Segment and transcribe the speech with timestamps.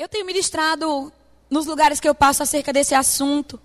[0.00, 1.12] Eu tenho ministrado
[1.50, 3.60] nos lugares que eu passo acerca desse assunto.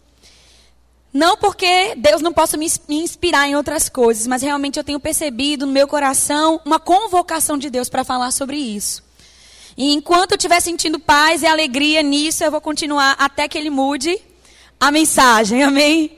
[1.13, 5.65] Não porque Deus não possa me inspirar em outras coisas, mas realmente eu tenho percebido
[5.65, 9.01] no meu coração uma convocação de Deus para falar sobre isso.
[9.77, 13.69] E enquanto eu estiver sentindo paz e alegria nisso, eu vou continuar até que Ele
[13.69, 14.19] mude
[14.77, 16.17] a mensagem, amém?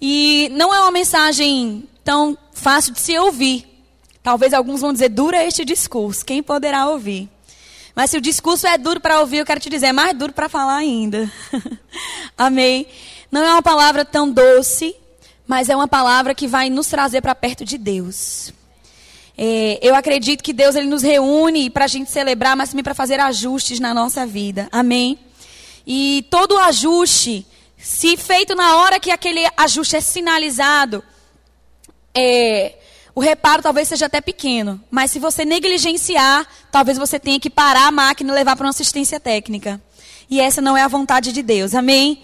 [0.00, 3.66] E não é uma mensagem tão fácil de se ouvir.
[4.22, 7.28] Talvez alguns vão dizer, dura este discurso, quem poderá ouvir?
[7.96, 10.30] Mas se o discurso é duro para ouvir, eu quero te dizer, é mais duro
[10.30, 11.32] para falar ainda.
[12.36, 12.86] Amém?
[13.32, 14.94] Não é uma palavra tão doce,
[15.48, 18.52] mas é uma palavra que vai nos trazer para perto de Deus.
[19.38, 22.94] É, eu acredito que Deus ele nos reúne para a gente celebrar, mas também para
[22.94, 24.68] fazer ajustes na nossa vida.
[24.70, 25.18] Amém?
[25.86, 27.46] E todo ajuste,
[27.78, 31.02] se feito na hora que aquele ajuste é sinalizado,
[32.14, 32.74] é,
[33.16, 37.86] o reparo talvez seja até pequeno, mas se você negligenciar, talvez você tenha que parar
[37.86, 39.80] a máquina e levar para uma assistência técnica.
[40.28, 41.74] E essa não é a vontade de Deus.
[41.74, 42.22] Amém?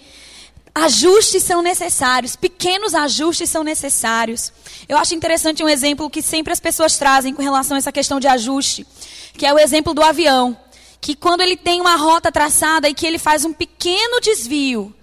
[0.75, 4.53] Ajustes são necessários, pequenos ajustes são necessários.
[4.87, 8.19] Eu acho interessante um exemplo que sempre as pessoas trazem com relação a essa questão
[8.19, 8.85] de ajuste,
[9.35, 10.55] que é o exemplo do avião,
[11.01, 14.93] que quando ele tem uma rota traçada e que ele faz um pequeno desvio,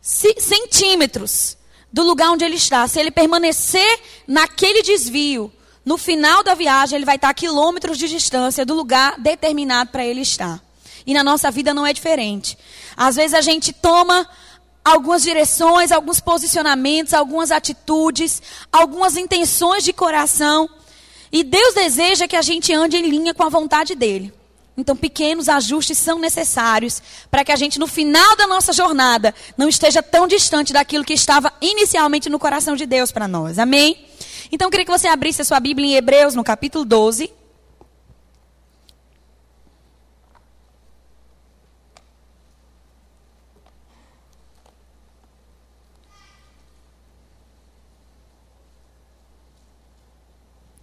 [0.00, 1.58] centímetros,
[1.92, 2.86] do lugar onde ele está.
[2.86, 5.52] Se ele permanecer naquele desvio,
[5.84, 10.04] no final da viagem, ele vai estar a quilômetros de distância do lugar determinado para
[10.04, 10.62] ele estar.
[11.06, 12.56] E na nossa vida não é diferente.
[12.96, 14.28] Às vezes a gente toma
[14.84, 20.68] algumas direções, alguns posicionamentos, algumas atitudes, algumas intenções de coração.
[21.32, 24.32] E Deus deseja que a gente ande em linha com a vontade dele.
[24.80, 29.68] Então, pequenos ajustes são necessários para que a gente, no final da nossa jornada, não
[29.68, 33.58] esteja tão distante daquilo que estava inicialmente no coração de Deus para nós.
[33.58, 34.06] Amém?
[34.50, 37.30] Então, eu queria que você abrisse a sua Bíblia em Hebreus, no capítulo 12.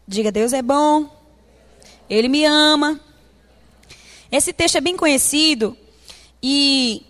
[0.08, 1.10] Diga, Deus é bom.
[2.08, 3.07] Ele me ama.
[4.32, 5.78] Esse texto é bem conhecido
[6.42, 7.06] e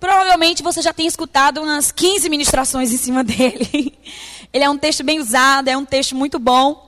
[0.00, 3.98] provavelmente você já tem escutado umas 15 ministrações em cima dele.
[4.52, 6.84] Ele é um texto bem usado, é um texto muito bom.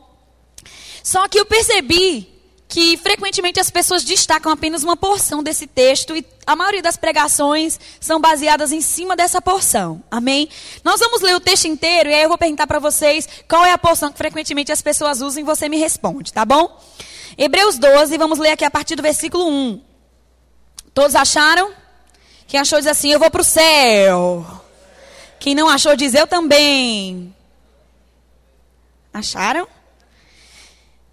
[1.03, 6.25] Só que eu percebi que frequentemente as pessoas destacam apenas uma porção desse texto e
[6.47, 10.05] a maioria das pregações são baseadas em cima dessa porção.
[10.11, 10.49] Amém?
[10.85, 13.73] Nós vamos ler o texto inteiro e aí eu vou perguntar para vocês qual é
[13.73, 16.79] a porção que frequentemente as pessoas usam e você me responde, tá bom?
[17.41, 19.81] Hebreus 12, vamos ler aqui a partir do versículo 1.
[20.93, 21.73] Todos acharam?
[22.49, 24.45] Quem achou diz assim: Eu vou para o céu.
[25.39, 27.33] Quem não achou diz: Eu também.
[29.15, 29.69] Acharam?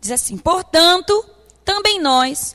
[0.02, 1.24] Diz assim: Portanto,
[1.64, 2.55] também nós,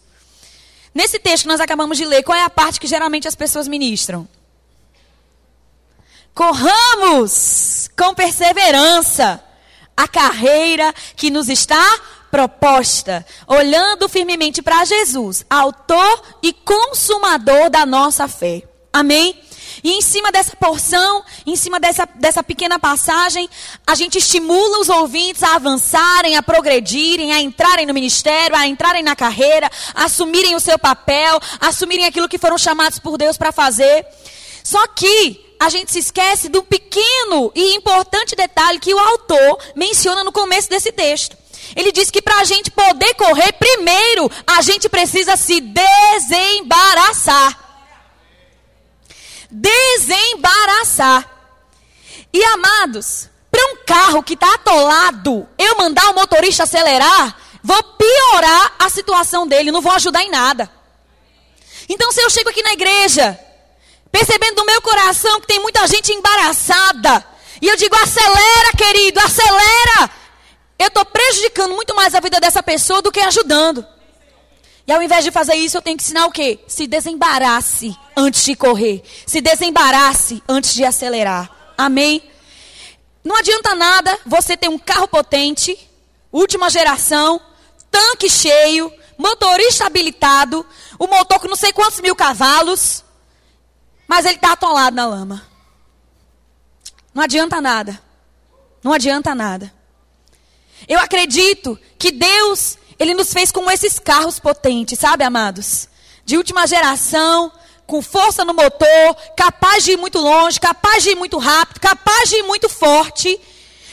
[0.93, 3.67] Nesse texto que nós acabamos de ler, qual é a parte que geralmente as pessoas
[3.67, 4.27] ministram?
[6.33, 9.43] Corramos com perseverança
[9.95, 11.83] a carreira que nos está
[12.31, 18.63] proposta, olhando firmemente para Jesus, autor e consumador da nossa fé.
[18.91, 19.39] Amém?
[19.83, 23.49] E em cima dessa porção, em cima dessa, dessa pequena passagem,
[23.85, 29.03] a gente estimula os ouvintes a avançarem, a progredirem, a entrarem no ministério, a entrarem
[29.03, 33.37] na carreira, a assumirem o seu papel, a assumirem aquilo que foram chamados por Deus
[33.37, 34.05] para fazer.
[34.63, 40.23] Só que a gente se esquece do pequeno e importante detalhe que o autor menciona
[40.23, 41.37] no começo desse texto.
[41.75, 47.70] Ele diz que para a gente poder correr, primeiro a gente precisa se desembaraçar
[49.51, 51.29] desembaraçar.
[52.33, 58.75] E amados, para um carro que está atolado, eu mandar o motorista acelerar, vou piorar
[58.79, 60.71] a situação dele, não vou ajudar em nada.
[61.89, 63.37] Então, se eu chego aqui na igreja,
[64.11, 67.25] percebendo no meu coração que tem muita gente embaraçada,
[67.61, 70.09] e eu digo, acelera, querido, acelera,
[70.79, 73.85] eu estou prejudicando muito mais a vida dessa pessoa do que ajudando.
[74.87, 76.59] E ao invés de fazer isso, eu tenho que ensinar o quê?
[76.67, 79.03] Se desembarace antes de correr.
[79.25, 81.49] Se desembarace antes de acelerar.
[81.77, 82.23] Amém?
[83.23, 85.77] Não adianta nada você ter um carro potente,
[86.31, 87.39] última geração,
[87.91, 90.65] tanque cheio, motorista habilitado,
[90.97, 93.03] o motor com não sei quantos mil cavalos.
[94.07, 95.47] mas ele está atolado na lama.
[97.13, 98.01] Não adianta nada.
[98.83, 99.71] Não adianta nada.
[100.87, 105.89] Eu acredito que Deus, Ele nos fez como esses carros potentes, sabe, amados?
[106.23, 107.51] De última geração,
[107.87, 112.29] com força no motor, capaz de ir muito longe, capaz de ir muito rápido, capaz
[112.29, 113.41] de ir muito forte.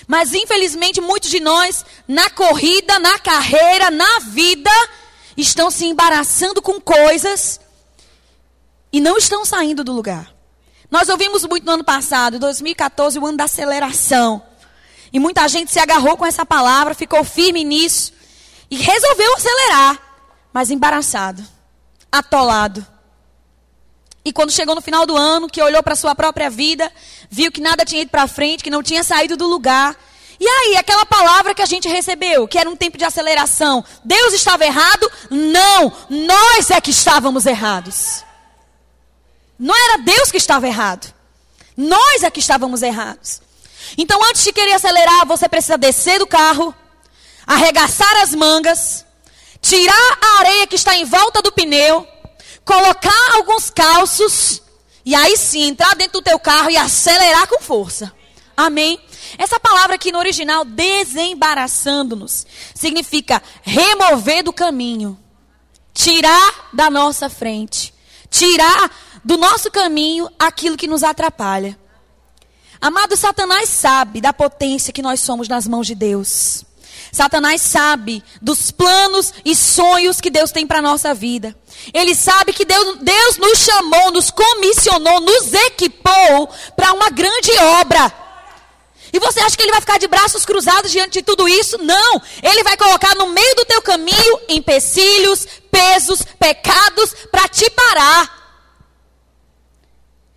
[0.06, 4.70] Mas infelizmente muitos de nós, na corrida, na carreira, na vida,
[5.38, 7.58] estão se embaraçando com coisas
[8.92, 10.34] e não estão saindo do lugar.
[10.90, 14.42] Nós ouvimos muito no ano passado, 2014, o ano da aceleração.
[15.10, 18.17] E muita gente se agarrou com essa palavra, ficou firme nisso
[18.70, 19.98] e resolveu acelerar,
[20.52, 21.44] mas embaraçado,
[22.10, 22.86] atolado.
[24.24, 26.92] E quando chegou no final do ano, que olhou para sua própria vida,
[27.30, 29.96] viu que nada tinha ido para frente, que não tinha saído do lugar.
[30.40, 34.34] E aí, aquela palavra que a gente recebeu, que era um tempo de aceleração, Deus
[34.34, 35.10] estava errado?
[35.30, 38.22] Não, nós é que estávamos errados.
[39.58, 41.12] Não era Deus que estava errado.
[41.76, 43.40] Nós é que estávamos errados.
[43.96, 46.74] Então, antes de querer acelerar, você precisa descer do carro,
[47.48, 49.06] arregaçar as mangas,
[49.62, 52.06] tirar a areia que está em volta do pneu,
[52.62, 54.60] colocar alguns calços
[55.02, 58.12] e aí sim entrar dentro do teu carro e acelerar com força.
[58.54, 59.00] Amém?
[59.38, 65.18] Essa palavra aqui no original, desembaraçando-nos, significa remover do caminho,
[65.94, 67.94] tirar da nossa frente,
[68.28, 68.90] tirar
[69.24, 71.78] do nosso caminho aquilo que nos atrapalha.
[72.80, 76.67] Amado, Satanás sabe da potência que nós somos nas mãos de Deus.
[77.18, 81.52] Satanás sabe dos planos e sonhos que Deus tem para a nossa vida.
[81.92, 87.50] Ele sabe que Deus, Deus nos chamou, nos comissionou, nos equipou para uma grande
[87.80, 88.12] obra.
[89.12, 91.76] E você acha que ele vai ficar de braços cruzados diante de tudo isso?
[91.78, 92.22] Não!
[92.40, 98.38] Ele vai colocar no meio do teu caminho empecilhos, pesos, pecados para te parar.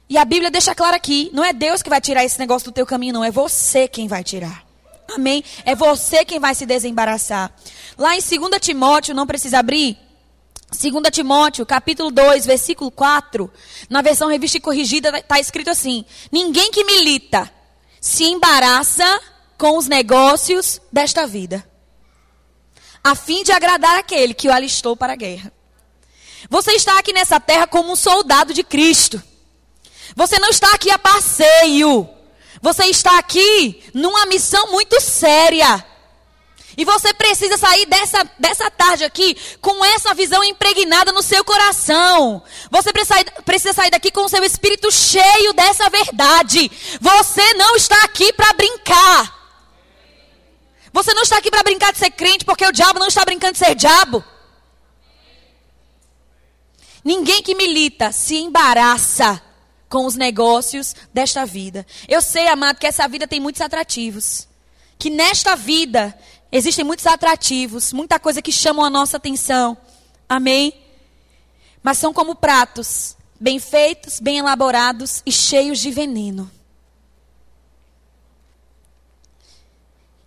[0.09, 2.73] E a Bíblia deixa claro aqui: não é Deus que vai tirar esse negócio do
[2.73, 4.70] teu caminho, não, é você quem vai tirar.
[5.15, 5.43] Amém?
[5.65, 7.53] É você quem vai se desembaraçar.
[7.97, 9.97] Lá em 2 Timóteo, não precisa abrir.
[10.71, 13.51] 2 Timóteo, capítulo 2, versículo 4,
[13.89, 17.51] na versão revista e corrigida, está escrito assim: Ninguém que milita
[17.99, 19.21] se embaraça
[19.57, 21.67] com os negócios desta vida,
[23.03, 25.51] a fim de agradar aquele que o alistou para a guerra.
[26.49, 29.21] Você está aqui nessa terra como um soldado de Cristo.
[30.15, 32.09] Você não está aqui a passeio.
[32.61, 35.85] Você está aqui numa missão muito séria.
[36.77, 42.41] E você precisa sair dessa, dessa tarde aqui com essa visão impregnada no seu coração.
[42.69, 46.71] Você precisa, precisa sair daqui com o seu espírito cheio dessa verdade.
[47.01, 49.41] Você não está aqui para brincar.
[50.93, 53.53] Você não está aqui para brincar de ser crente, porque o diabo não está brincando
[53.53, 54.23] de ser diabo.
[57.03, 59.41] Ninguém que milita se embaraça
[59.91, 61.85] com os negócios desta vida.
[62.07, 64.47] Eu sei, amado, que essa vida tem muitos atrativos.
[64.97, 66.17] Que nesta vida
[66.51, 69.77] Existem muitos atrativos, muita coisa que chamam a nossa atenção.
[70.27, 70.73] Amém?
[71.81, 76.51] Mas são como pratos, bem feitos, bem elaborados e cheios de veneno.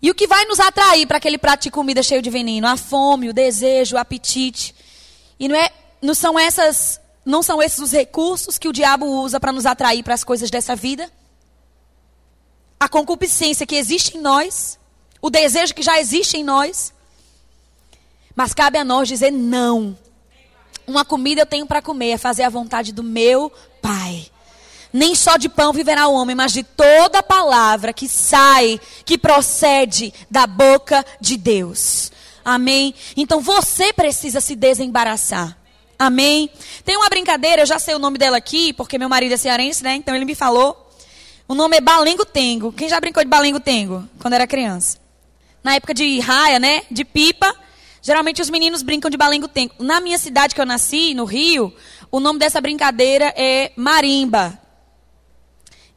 [0.01, 2.67] E o que vai nos atrair para aquele prato de comida cheio de veneno?
[2.67, 4.75] A fome, o desejo, o apetite.
[5.39, 5.71] E não, é,
[6.01, 10.03] não, são essas, não são esses os recursos que o diabo usa para nos atrair
[10.03, 11.11] para as coisas dessa vida?
[12.79, 14.79] A concupiscência que existe em nós
[15.25, 16.93] o desejo que já existe em nós.
[18.37, 19.97] Mas cabe a nós dizer não.
[20.87, 23.51] Uma comida eu tenho para comer, é fazer a vontade do meu
[23.81, 24.27] Pai.
[24.93, 30.13] Nem só de pão viverá o homem, mas de toda palavra que sai, que procede
[30.31, 32.13] da boca de Deus.
[32.45, 32.95] Amém?
[33.17, 35.57] Então você precisa se desembaraçar.
[35.99, 36.51] Amém?
[36.85, 39.83] Tem uma brincadeira, eu já sei o nome dela aqui, porque meu marido é cearense,
[39.85, 39.95] né?
[39.95, 40.81] Então ele me falou.
[41.47, 42.73] O nome é Balengo Tengo.
[42.73, 45.05] Quem já brincou de Balengo Tengo quando era criança?
[45.65, 46.83] na época de raia, né?
[46.91, 47.57] De pipa.
[48.03, 49.73] Geralmente os meninos brincam de balengo-tengo.
[49.79, 51.75] Na minha cidade que eu nasci, no Rio,
[52.11, 54.61] o nome dessa brincadeira é marimba.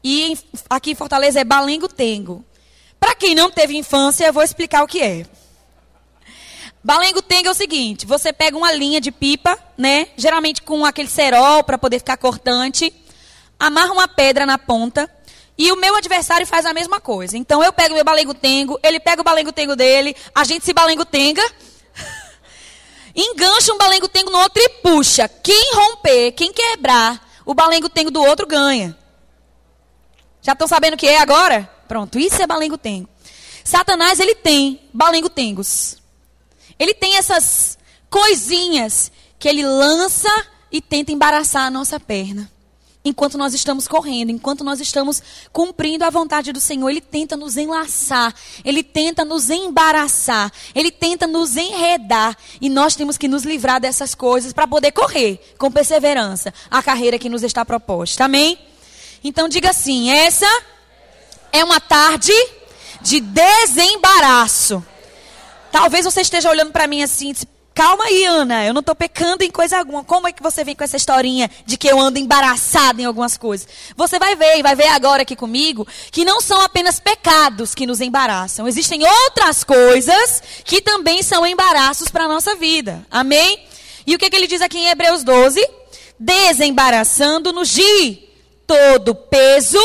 [0.01, 0.38] E
[0.70, 2.46] aqui em Fortaleza é balengo-tengo.
[2.98, 5.25] Para quem não teve infância, eu vou explicar o que é.
[6.88, 10.08] Balengo-tengo é o seguinte: você pega uma linha de pipa, né?
[10.15, 12.94] Geralmente com aquele cerol para poder ficar cortante,
[13.60, 15.13] amarra uma pedra na ponta
[15.58, 17.38] e o meu adversário faz a mesma coisa.
[17.38, 21.44] Então eu pego meu balengo-tengo, ele pega o balengo-tengo dele, a gente se balengo-tenga,
[23.13, 25.27] engancha um balengo-tengo no outro e puxa.
[25.27, 28.98] Quem romper, quem quebrar o balengo-tengo do outro ganha.
[30.41, 31.70] Já estão sabendo o que é agora?
[31.86, 33.10] Pronto, isso é balengo-tengo.
[33.62, 35.98] Satanás, ele tem balengo-tengos.
[36.79, 37.77] Ele tem essas
[38.10, 40.29] coisinhas que ele lança
[40.72, 42.50] e tenta embaraçar a nossa perna.
[43.05, 47.55] enquanto nós estamos correndo, enquanto nós estamos cumprindo a vontade do Senhor, Ele tenta nos
[47.55, 52.36] enlaçar, Ele tenta nos embaraçar, Ele tenta nos enredar.
[52.60, 57.17] E nós temos que nos livrar dessas coisas para poder correr com perseverança a carreira
[57.17, 58.25] que nos está proposta.
[58.25, 58.60] Amém?
[59.24, 60.63] Então diga assim: essa
[61.53, 62.34] é uma tarde
[63.01, 64.84] de desembaraço.
[65.71, 67.33] Talvez você esteja olhando para mim assim,
[67.77, 70.03] Calma aí, Ana, eu não estou pecando em coisa alguma.
[70.03, 73.38] Como é que você vem com essa historinha de que eu ando embaraçada em algumas
[73.38, 73.67] coisas?
[73.95, 77.86] Você vai ver, e vai ver agora aqui comigo, que não são apenas pecados que
[77.86, 78.67] nos embaraçam.
[78.67, 83.05] Existem outras coisas que também são embaraços para a nossa vida.
[83.12, 83.63] Amém?
[84.07, 85.63] E o que, que ele diz aqui em Hebreus 12?
[86.17, 88.24] Desembaraçando-nos de
[88.65, 89.77] todo peso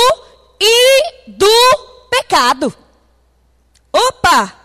[0.58, 2.74] e do pecado.
[3.92, 4.61] Opa!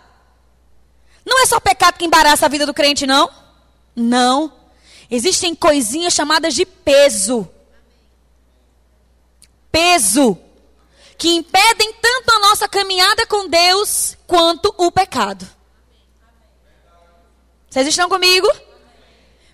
[1.28, 3.30] Não é só pecado que embaraça a vida do crente, não?
[3.94, 4.50] Não.
[5.10, 7.46] Existem coisinhas chamadas de peso.
[9.70, 10.38] Peso.
[11.18, 15.46] Que impedem tanto a nossa caminhada com Deus quanto o pecado.
[17.68, 18.48] Vocês estão comigo?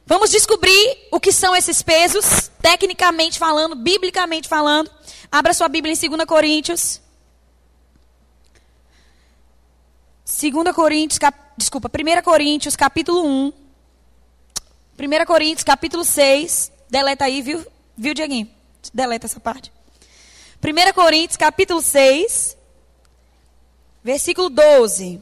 [0.07, 4.91] Vamos descobrir o que são esses pesos, tecnicamente falando, biblicamente falando.
[5.33, 7.01] Abra sua Bíblia em 2 Coríntios.
[10.25, 11.44] 2 Coríntios, cap...
[11.57, 13.53] desculpa, 1 Coríntios, capítulo 1.
[14.99, 16.73] 1 Coríntios, capítulo 6.
[16.89, 18.49] Deleta aí, viu, viu Dieguinho?
[18.93, 19.73] Deleta essa parte.
[20.63, 22.57] 1 Coríntios, capítulo 6,
[24.03, 25.21] versículo 12.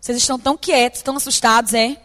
[0.00, 1.96] Vocês estão tão quietos, tão assustados, é?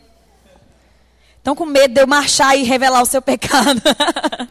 [1.37, 3.81] Estão com medo de eu marchar e revelar o seu pecado.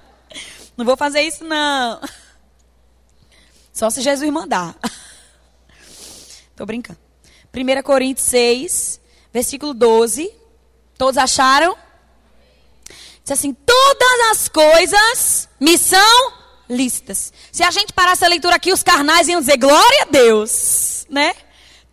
[0.79, 2.01] não vou fazer isso, não.
[3.73, 4.77] Só se Jesus mandar.
[6.51, 6.99] Estou brincando.
[7.55, 9.01] 1 Coríntios 6,
[9.33, 10.33] versículo 12.
[10.97, 11.77] Todos acharam?
[13.23, 16.33] Diz assim: Todas as coisas me são
[16.69, 17.33] lícitas.
[17.51, 21.07] Se a gente parasse a leitura aqui, os carnais iam dizer glória a Deus.
[21.11, 21.35] Né?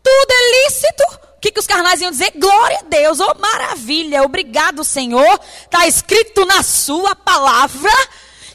[0.03, 1.03] Tudo é lícito,
[1.45, 2.31] que, que os carnais iam dizer?
[2.35, 5.39] Glória a Deus, oh maravilha, obrigado Senhor.
[5.63, 7.91] Está escrito na sua palavra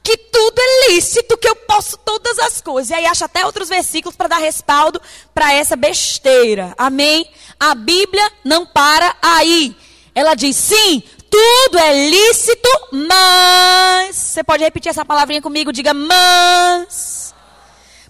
[0.03, 2.91] que tudo é lícito, que eu posso todas as coisas.
[2.91, 5.01] E aí acha até outros versículos para dar respaldo
[5.35, 6.75] para essa besteira.
[6.77, 7.31] Amém?
[7.59, 9.77] A Bíblia não para aí.
[10.15, 14.17] Ela diz sim, tudo é lícito, mas.
[14.17, 15.73] Você pode repetir essa palavrinha comigo?
[15.73, 17.35] Diga mas.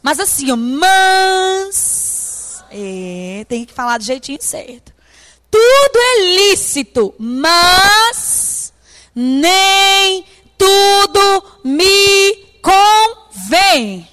[0.02, 2.10] Mas assim, ó, mas
[2.70, 4.94] é, tem que falar do jeitinho certo.
[5.50, 8.72] Tudo é lícito, mas
[9.14, 10.24] nem
[10.60, 14.06] tudo me convém.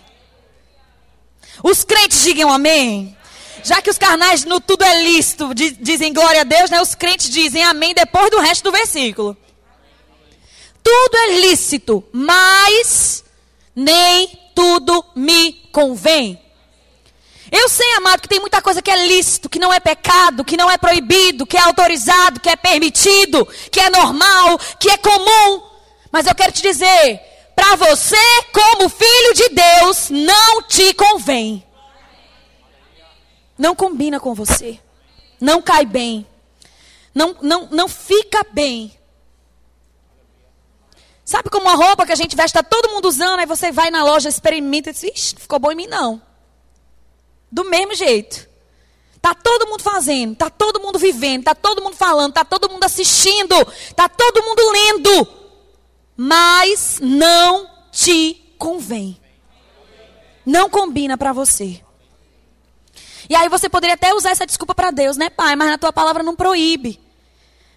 [1.61, 3.17] Os crentes digam amém.
[3.65, 6.81] Já que os carnais no tudo é lícito dizem glória a Deus, né?
[6.81, 9.35] Os crentes dizem amém depois do resto do versículo.
[10.81, 13.25] Tudo é lícito, mas
[13.75, 16.41] nem tudo me convém.
[17.51, 20.55] Eu sei, amado, que tem muita coisa que é lícito, que não é pecado, que
[20.55, 25.66] não é proibido, que é autorizado, que é permitido, que é normal, que é comum.
[26.11, 27.21] Mas eu quero te dizer,
[27.55, 28.15] para você,
[28.53, 31.65] como filho de Deus, não te convém.
[33.57, 34.79] Não combina com você.
[35.41, 36.27] Não cai bem.
[37.13, 38.95] Não, não, não fica bem.
[41.25, 43.89] Sabe como uma roupa que a gente veste, está todo mundo usando, aí você vai
[43.89, 46.21] na loja, experimenta e diz, Ixi, não ficou bom em mim não.
[47.51, 48.47] Do mesmo jeito.
[49.21, 52.83] Tá todo mundo fazendo, tá todo mundo vivendo, tá todo mundo falando, tá todo mundo
[52.83, 53.55] assistindo,
[53.95, 55.36] tá todo mundo lendo.
[56.17, 59.21] Mas não te convém.
[60.43, 61.81] Não combina para você.
[63.29, 65.55] E aí você poderia até usar essa desculpa para Deus, né, pai?
[65.55, 66.99] Mas na tua palavra não proíbe.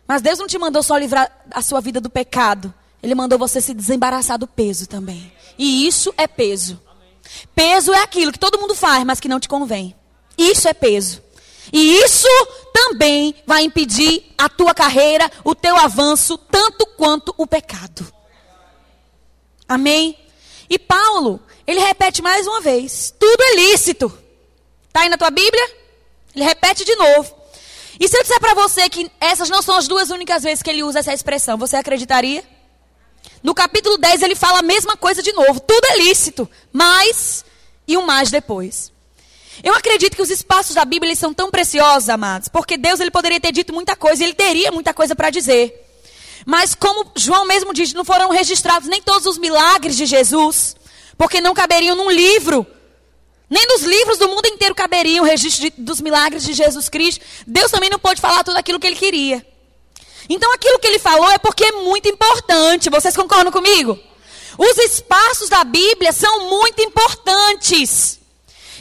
[0.07, 2.73] Mas Deus não te mandou só livrar a sua vida do pecado.
[3.03, 5.33] Ele mandou você se desembaraçar do peso também.
[5.59, 6.81] E isso é peso.
[7.55, 9.95] Peso é aquilo que todo mundo faz, mas que não te convém.
[10.39, 11.23] Isso é peso.
[11.73, 12.29] E isso
[12.73, 18.20] também vai impedir a tua carreira, o teu avanço, tanto quanto o pecado.
[19.71, 20.19] Amém?
[20.69, 24.13] E Paulo, ele repete mais uma vez: tudo é lícito.
[24.89, 25.65] Está aí na tua Bíblia?
[26.35, 27.33] Ele repete de novo.
[28.01, 30.71] E se eu disser para você que essas não são as duas únicas vezes que
[30.71, 32.43] ele usa essa expressão, você acreditaria?
[33.45, 35.61] No capítulo 10 ele fala a mesma coisa de novo.
[35.61, 37.45] Tudo é lícito, mas
[37.87, 38.91] e um mais depois.
[39.63, 43.39] Eu acredito que os espaços da Bíblia são tão preciosos, amados, porque Deus ele poderia
[43.39, 45.90] ter dito muita coisa, ele teria muita coisa para dizer.
[46.47, 50.77] Mas como João mesmo diz, não foram registrados nem todos os milagres de Jesus,
[51.17, 52.67] porque não caberiam num livro
[53.51, 57.25] Nem nos livros do mundo inteiro caberia o registro de, dos milagres de Jesus Cristo.
[57.45, 59.45] Deus também não pôde falar tudo aquilo que ele queria.
[60.29, 62.89] Então aquilo que ele falou é porque é muito importante.
[62.89, 63.99] Vocês concordam comigo?
[64.57, 68.21] Os espaços da Bíblia são muito importantes.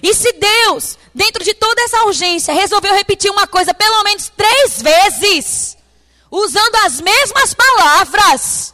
[0.03, 4.81] E se Deus, dentro de toda essa urgência, resolveu repetir uma coisa pelo menos três
[4.81, 5.77] vezes,
[6.31, 8.73] usando as mesmas palavras,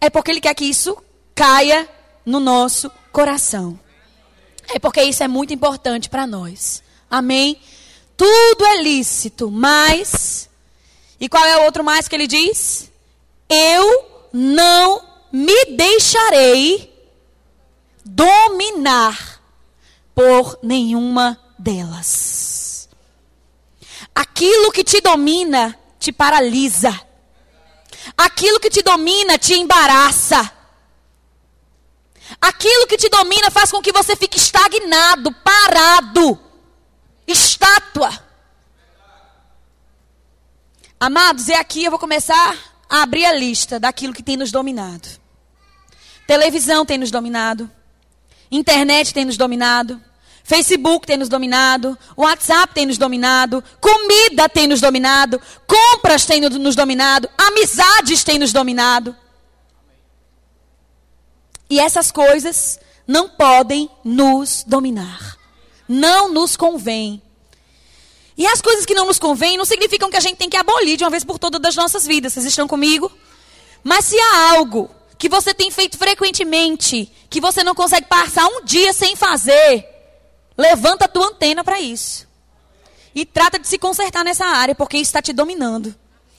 [0.00, 0.96] é porque Ele quer que isso
[1.34, 1.88] caia
[2.24, 3.78] no nosso coração.
[4.72, 6.82] É porque isso é muito importante para nós.
[7.10, 7.60] Amém?
[8.16, 10.48] Tudo é lícito, mas.
[11.18, 12.90] E qual é o outro mais que ele diz?
[13.48, 16.94] Eu não me deixarei
[18.04, 19.40] dominar
[20.14, 22.49] por nenhuma delas.
[24.14, 26.98] Aquilo que te domina te paralisa.
[28.16, 30.50] Aquilo que te domina te embaraça.
[32.40, 36.38] Aquilo que te domina faz com que você fique estagnado, parado,
[37.26, 38.10] estátua.
[40.98, 42.56] Amados, e aqui eu vou começar
[42.88, 45.08] a abrir a lista daquilo que tem nos dominado.
[46.26, 47.70] Televisão tem nos dominado.
[48.50, 50.00] Internet tem nos dominado.
[50.50, 56.74] Facebook tem nos dominado, WhatsApp tem nos dominado, comida tem nos dominado, compras tem nos
[56.74, 59.14] dominado, amizades tem nos dominado.
[61.70, 65.36] E essas coisas não podem nos dominar.
[65.88, 67.22] Não nos convém.
[68.36, 70.96] E as coisas que não nos convêm não significam que a gente tem que abolir
[70.96, 72.32] de uma vez por todas das nossas vidas.
[72.32, 73.08] Vocês estão comigo?
[73.84, 78.64] Mas se há algo que você tem feito frequentemente, que você não consegue passar um
[78.64, 79.99] dia sem fazer,
[80.60, 82.28] levanta a tua antena para isso.
[83.14, 85.94] E trata de se consertar nessa área, porque isso está te dominando.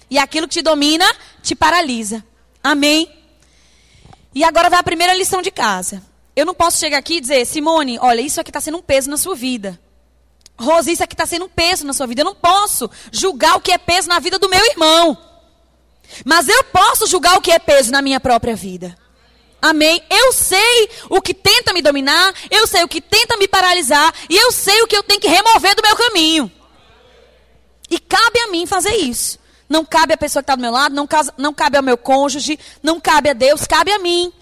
[0.09, 1.05] E aquilo que te domina
[1.41, 2.23] te paralisa.
[2.63, 3.11] Amém?
[4.33, 6.01] E agora vai a primeira lição de casa.
[6.35, 9.09] Eu não posso chegar aqui e dizer, Simone, olha, isso aqui está sendo um peso
[9.09, 9.79] na sua vida.
[10.57, 12.21] Rose, isso aqui está sendo um peso na sua vida.
[12.21, 15.17] Eu não posso julgar o que é peso na vida do meu irmão.
[16.23, 18.95] Mas eu posso julgar o que é peso na minha própria vida.
[19.61, 20.01] Amém?
[20.09, 24.35] Eu sei o que tenta me dominar, eu sei o que tenta me paralisar, e
[24.35, 26.51] eu sei o que eu tenho que remover do meu caminho.
[27.89, 29.37] E cabe a mim fazer isso.
[29.69, 32.57] Não cabe a pessoa que está do meu lado, não, não cabe ao meu cônjuge,
[32.81, 34.33] não cabe a Deus, cabe a mim.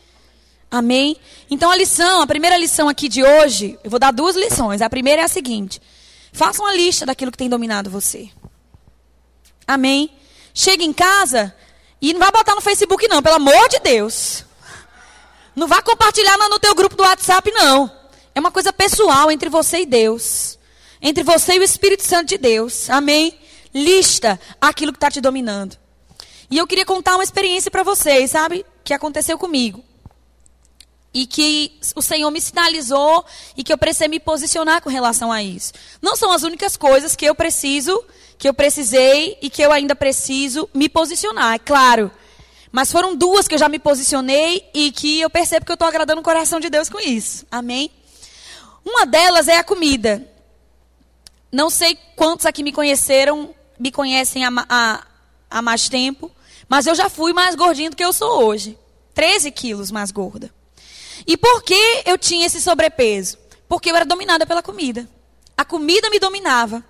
[0.71, 1.17] Amém?
[1.49, 4.81] Então a lição, a primeira lição aqui de hoje, eu vou dar duas lições.
[4.81, 5.81] A primeira é a seguinte:
[6.31, 8.29] faça uma lista daquilo que tem dominado você.
[9.67, 10.11] Amém?
[10.53, 11.53] Chega em casa
[12.01, 14.45] e não vai botar no Facebook, não, pelo amor de Deus.
[15.59, 17.91] Não vá compartilhar no teu grupo do WhatsApp, não.
[18.33, 20.57] É uma coisa pessoal entre você e Deus.
[21.01, 22.89] Entre você e o Espírito Santo de Deus.
[22.89, 23.37] Amém?
[23.75, 25.75] Lista aquilo que está te dominando.
[26.49, 28.65] E eu queria contar uma experiência para vocês, sabe?
[28.85, 29.83] Que aconteceu comigo.
[31.13, 33.25] E que o Senhor me sinalizou
[33.57, 35.73] e que eu precisei me posicionar com relação a isso.
[36.01, 38.01] Não são as únicas coisas que eu preciso,
[38.37, 42.09] que eu precisei e que eu ainda preciso me posicionar, é claro.
[42.71, 45.87] Mas foram duas que eu já me posicionei e que eu percebo que eu estou
[45.87, 47.45] agradando o coração de Deus com isso.
[47.49, 47.91] Amém?
[48.85, 50.25] Uma delas é a comida.
[51.51, 55.03] Não sei quantos aqui me conheceram, me conhecem há, há,
[55.49, 56.31] há mais tempo,
[56.67, 58.77] mas eu já fui mais gordinho do que eu sou hoje.
[59.15, 60.53] 13 quilos mais gorda.
[61.25, 63.37] E por que eu tinha esse sobrepeso?
[63.67, 65.09] Porque eu era dominada pela comida.
[65.57, 66.83] A comida me dominava.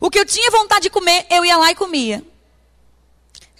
[0.00, 2.22] O que eu tinha vontade de comer, eu ia lá e comia.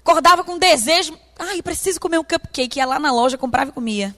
[0.00, 2.78] Acordava com desejo, Ai, preciso comer um cupcake.
[2.78, 4.14] Ia lá na loja, comprava e comia.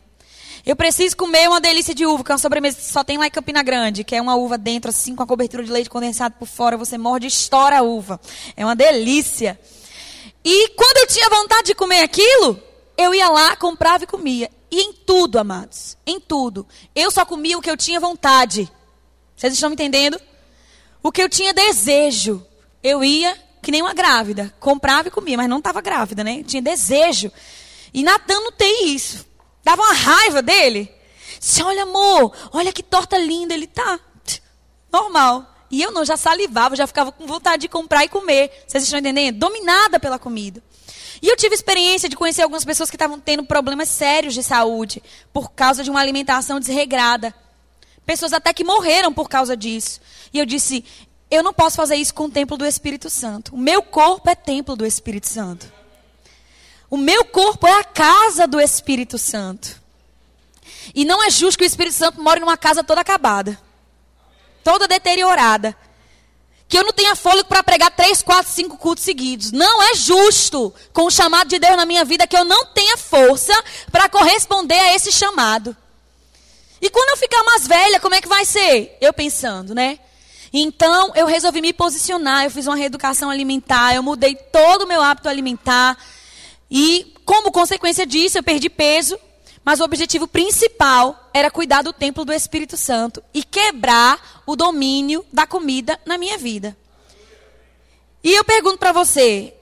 [0.64, 3.26] Eu preciso comer uma delícia de uva, que é uma sobremesa que só tem lá
[3.26, 6.34] em Campina Grande, que é uma uva dentro, assim, com a cobertura de leite condensado
[6.38, 6.76] por fora.
[6.76, 8.20] Você morde e estoura a uva.
[8.56, 9.58] É uma delícia.
[10.44, 12.60] E quando eu tinha vontade de comer aquilo,
[12.96, 14.50] eu ia lá, comprava e comia.
[14.70, 15.96] E em tudo, amados.
[16.06, 16.66] Em tudo.
[16.94, 18.70] Eu só comia o que eu tinha vontade.
[19.36, 20.20] Vocês estão me entendendo?
[21.02, 22.46] O que eu tinha desejo.
[22.82, 24.52] Eu ia que nem uma grávida.
[24.58, 26.42] Comprava e comia, mas não estava grávida, né?
[26.42, 27.30] Tinha desejo.
[27.92, 29.26] E Natan não tem isso.
[29.62, 30.90] Dava uma raiva dele.
[31.38, 33.54] Se olha, amor, olha que torta linda.
[33.54, 33.98] Ele tá
[34.92, 35.46] normal.
[35.70, 38.50] E eu não, já salivava, já ficava com vontade de comprar e comer.
[38.66, 39.38] Vocês estão entendendo?
[39.38, 40.62] Dominada pela comida.
[41.22, 45.02] E eu tive experiência de conhecer algumas pessoas que estavam tendo problemas sérios de saúde
[45.32, 47.34] por causa de uma alimentação desregrada.
[48.06, 50.00] Pessoas até que morreram por causa disso.
[50.32, 50.84] E eu disse:
[51.30, 53.54] eu não posso fazer isso com o templo do Espírito Santo.
[53.54, 55.72] O meu corpo é templo do Espírito Santo.
[56.90, 59.80] O meu corpo é a casa do Espírito Santo.
[60.92, 63.60] E não é justo que o Espírito Santo more numa casa toda acabada,
[64.64, 65.76] toda deteriorada.
[66.68, 69.52] Que eu não tenha fôlego para pregar três, quatro, cinco cultos seguidos.
[69.52, 72.96] Não é justo com o chamado de Deus na minha vida que eu não tenha
[72.96, 73.52] força
[73.92, 75.76] para corresponder a esse chamado.
[76.80, 78.96] E quando eu ficar mais velha, como é que vai ser?
[79.00, 79.98] Eu pensando, né?
[80.52, 85.00] Então, eu resolvi me posicionar, eu fiz uma reeducação alimentar, eu mudei todo o meu
[85.00, 85.96] hábito alimentar.
[86.70, 89.18] E, como consequência disso, eu perdi peso.
[89.64, 95.24] Mas o objetivo principal era cuidar do templo do Espírito Santo e quebrar o domínio
[95.32, 96.76] da comida na minha vida.
[98.24, 99.54] E eu pergunto para você: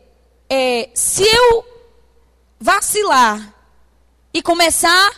[0.49, 1.65] é, se eu
[2.61, 3.55] vacilar
[4.33, 5.13] e começar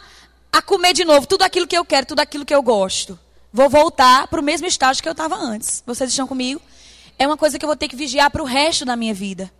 [0.52, 3.18] a comer de novo tudo aquilo que eu quero, tudo aquilo que eu gosto,
[3.52, 5.82] vou voltar para o mesmo estágio que eu estava antes.
[5.86, 6.60] Vocês estão comigo?
[7.18, 9.52] É uma coisa que eu vou ter que vigiar para o resto da minha vida.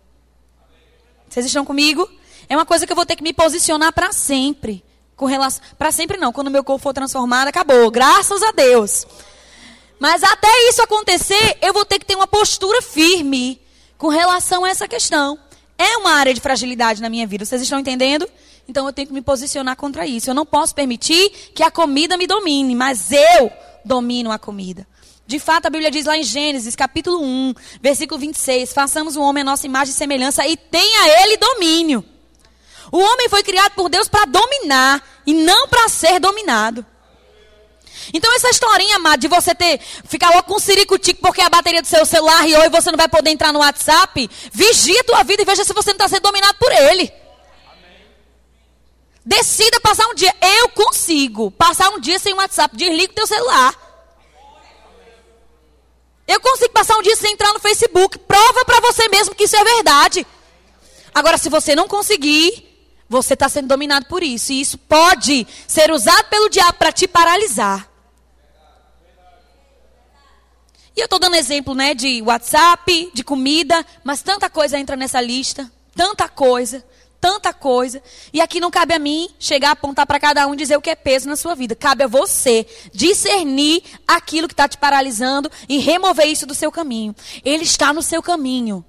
[1.29, 2.09] Vocês estão comigo?
[2.49, 4.83] É uma coisa que eu vou ter que me posicionar para sempre.
[5.15, 6.33] Com relação, para sempre não.
[6.33, 7.91] Quando meu corpo for transformado, acabou.
[7.91, 9.05] Graças a Deus.
[9.99, 13.61] Mas até isso acontecer, eu vou ter que ter uma postura firme
[13.97, 15.37] com relação a essa questão.
[15.77, 17.45] É uma área de fragilidade na minha vida.
[17.45, 18.27] Vocês estão entendendo?
[18.67, 20.29] Então eu tenho que me posicionar contra isso.
[20.29, 23.51] Eu não posso permitir que a comida me domine, mas eu
[23.85, 24.87] domino a comida.
[25.25, 29.41] De fato, a Bíblia diz lá em Gênesis, capítulo 1, versículo 26, façamos o homem
[29.41, 32.03] a nossa imagem e semelhança e tenha ele domínio.
[32.91, 36.85] O homem foi criado por Deus para dominar e não para ser dominado.
[38.13, 41.81] Então essa historinha, amado, de você ter ficar logo com um ciricutico porque a bateria
[41.81, 45.23] do seu celular riou e você não vai poder entrar no WhatsApp, vigia a tua
[45.23, 47.20] vida e veja se você não está sendo dominado por ele.
[49.25, 50.35] Decida passar um dia.
[50.41, 52.75] Eu consigo passar um dia sem WhatsApp.
[52.75, 53.75] Desliga o teu celular.
[56.27, 58.17] Eu consigo passar um dia sem entrar no Facebook.
[58.19, 60.25] Prova para você mesmo que isso é verdade.
[61.13, 62.67] Agora, se você não conseguir,
[63.07, 64.51] você está sendo dominado por isso.
[64.51, 67.89] E isso pode ser usado pelo diabo para te paralisar.
[70.95, 75.21] E eu estou dando exemplo né, de WhatsApp, de comida, mas tanta coisa entra nessa
[75.21, 75.71] lista.
[75.95, 76.83] Tanta coisa
[77.21, 78.01] tanta coisa.
[78.33, 80.81] E aqui não cabe a mim chegar a apontar para cada um e dizer o
[80.81, 81.75] que é peso na sua vida.
[81.75, 87.15] Cabe a você discernir aquilo que está te paralisando e remover isso do seu caminho.
[87.45, 88.83] Ele está no seu caminho.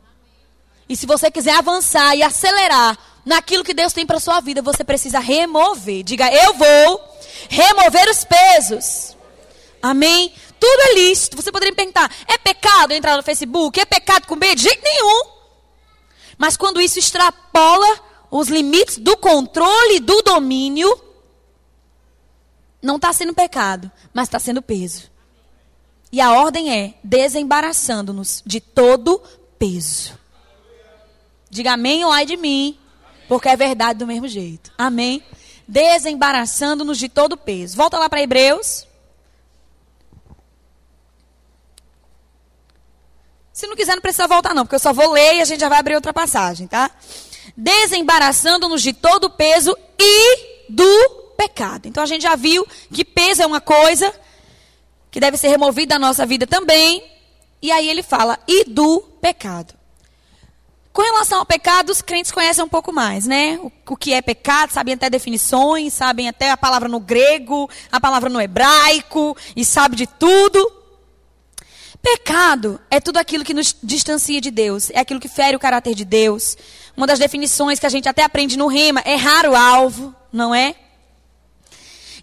[0.88, 4.83] E se você quiser avançar e acelerar naquilo que Deus tem para sua vida, você
[4.83, 6.03] precisa remover.
[6.03, 7.01] Diga, eu vou
[7.49, 9.16] remover os pesos.
[9.83, 10.33] Amém?
[10.59, 11.37] Tudo é lícito.
[11.37, 13.79] Você poderia me perguntar: é pecado entrar no Facebook?
[13.79, 14.55] É pecado comer?
[14.55, 15.33] De jeito nenhum.
[16.38, 20.99] Mas quando isso extrapola os limites do controle, do domínio,
[22.81, 25.11] não está sendo pecado, mas está sendo peso.
[26.11, 29.23] E a ordem é desembaraçando-nos de todo
[29.59, 30.18] peso.
[31.51, 32.79] Diga amém ou ai de mim,
[33.29, 34.73] porque é verdade do mesmo jeito.
[34.79, 35.23] Amém?
[35.68, 37.77] Desembaraçando-nos de todo peso.
[37.77, 38.87] Volta lá para Hebreus.
[43.53, 45.61] Se não quiser, não precisa voltar, não, porque eu só vou ler e a gente
[45.61, 46.90] já vai abrir outra passagem, tá?
[47.57, 51.87] Desembaraçando-nos de todo o peso e do pecado.
[51.87, 54.12] Então a gente já viu que peso é uma coisa
[55.11, 57.05] que deve ser removida da nossa vida também.
[57.61, 59.75] E aí ele fala, e do pecado.
[60.93, 63.59] Com relação ao pecado, os crentes conhecem um pouco mais, né?
[63.62, 67.99] O, o, que é pecado, sabem até definições, sabem até a palavra no grego, a
[67.99, 70.82] palavra no hebraico, e sabe de tudo.
[72.03, 75.95] Pecado é tudo aquilo que nos distancia de Deus, é aquilo que fere o caráter
[75.95, 76.57] de Deus,
[76.97, 80.75] uma das definições que a gente até aprende no rema é raro alvo, não é?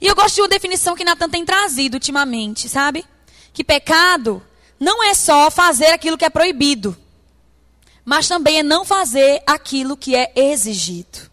[0.01, 3.05] E eu gosto de uma definição que Natan tem trazido ultimamente, sabe?
[3.53, 4.43] Que pecado
[4.77, 6.95] não é só fazer aquilo que é proibido,
[8.03, 11.29] mas também é não fazer aquilo que é exigido.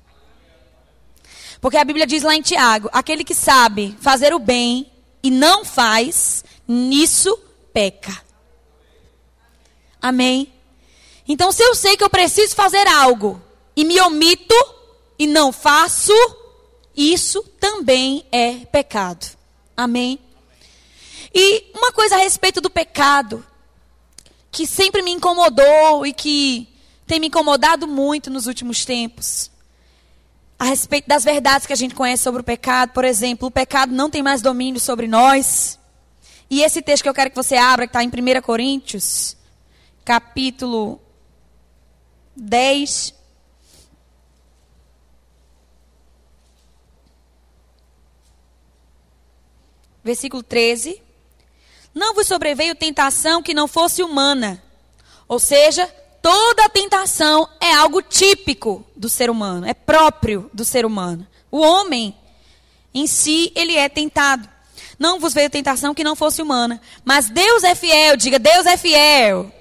[1.60, 4.90] Porque a Bíblia diz lá em Tiago: aquele que sabe fazer o bem
[5.22, 7.36] e não faz, nisso
[7.72, 8.25] peca.
[10.06, 10.52] Amém?
[11.26, 13.42] Então, se eu sei que eu preciso fazer algo
[13.74, 14.54] e me omito
[15.18, 16.12] e não faço,
[16.96, 19.26] isso também é pecado.
[19.76, 20.20] Amém?
[21.34, 23.44] E uma coisa a respeito do pecado,
[24.52, 26.68] que sempre me incomodou e que
[27.04, 29.50] tem me incomodado muito nos últimos tempos,
[30.56, 33.92] a respeito das verdades que a gente conhece sobre o pecado, por exemplo, o pecado
[33.92, 35.80] não tem mais domínio sobre nós.
[36.48, 39.35] E esse texto que eu quero que você abra, que está em 1 Coríntios,
[40.06, 41.00] capítulo
[42.36, 43.12] 10.
[50.04, 51.02] Versículo 13.
[51.92, 54.62] Não vos sobreveio tentação que não fosse humana.
[55.26, 55.88] Ou seja,
[56.22, 61.26] toda tentação é algo típico do ser humano, é próprio do ser humano.
[61.50, 62.16] O homem,
[62.94, 64.48] em si, ele é tentado.
[65.00, 66.80] Não vos veio tentação que não fosse humana.
[67.04, 69.55] Mas Deus é fiel, diga, Deus é fiel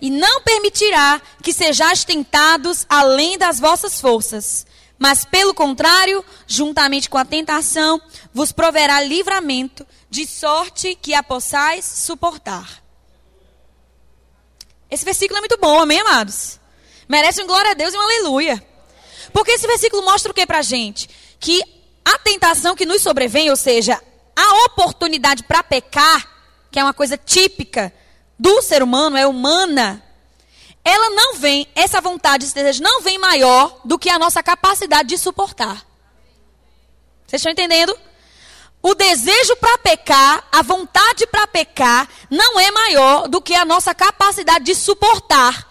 [0.00, 4.66] e não permitirá que sejais tentados além das vossas forças.
[4.98, 8.00] Mas, pelo contrário, juntamente com a tentação,
[8.34, 12.82] vos proverá livramento, de sorte que a possais suportar.
[14.90, 16.58] Esse versículo é muito bom, amém, amados?
[17.08, 18.66] Merece um glória a Deus e um aleluia.
[19.32, 21.08] Porque esse versículo mostra o que pra gente?
[21.38, 21.62] Que
[22.04, 24.02] a tentação que nos sobrevém, ou seja,
[24.34, 26.26] a oportunidade para pecar,
[26.70, 27.92] que é uma coisa típica
[28.38, 30.02] do ser humano, é humana,
[30.84, 35.08] ela não vem, essa vontade, esse desejo não vem maior do que a nossa capacidade
[35.08, 35.84] de suportar.
[37.26, 37.94] Vocês estão entendendo?
[38.82, 43.94] O desejo para pecar, a vontade para pecar, não é maior do que a nossa
[43.94, 45.68] capacidade de suportar.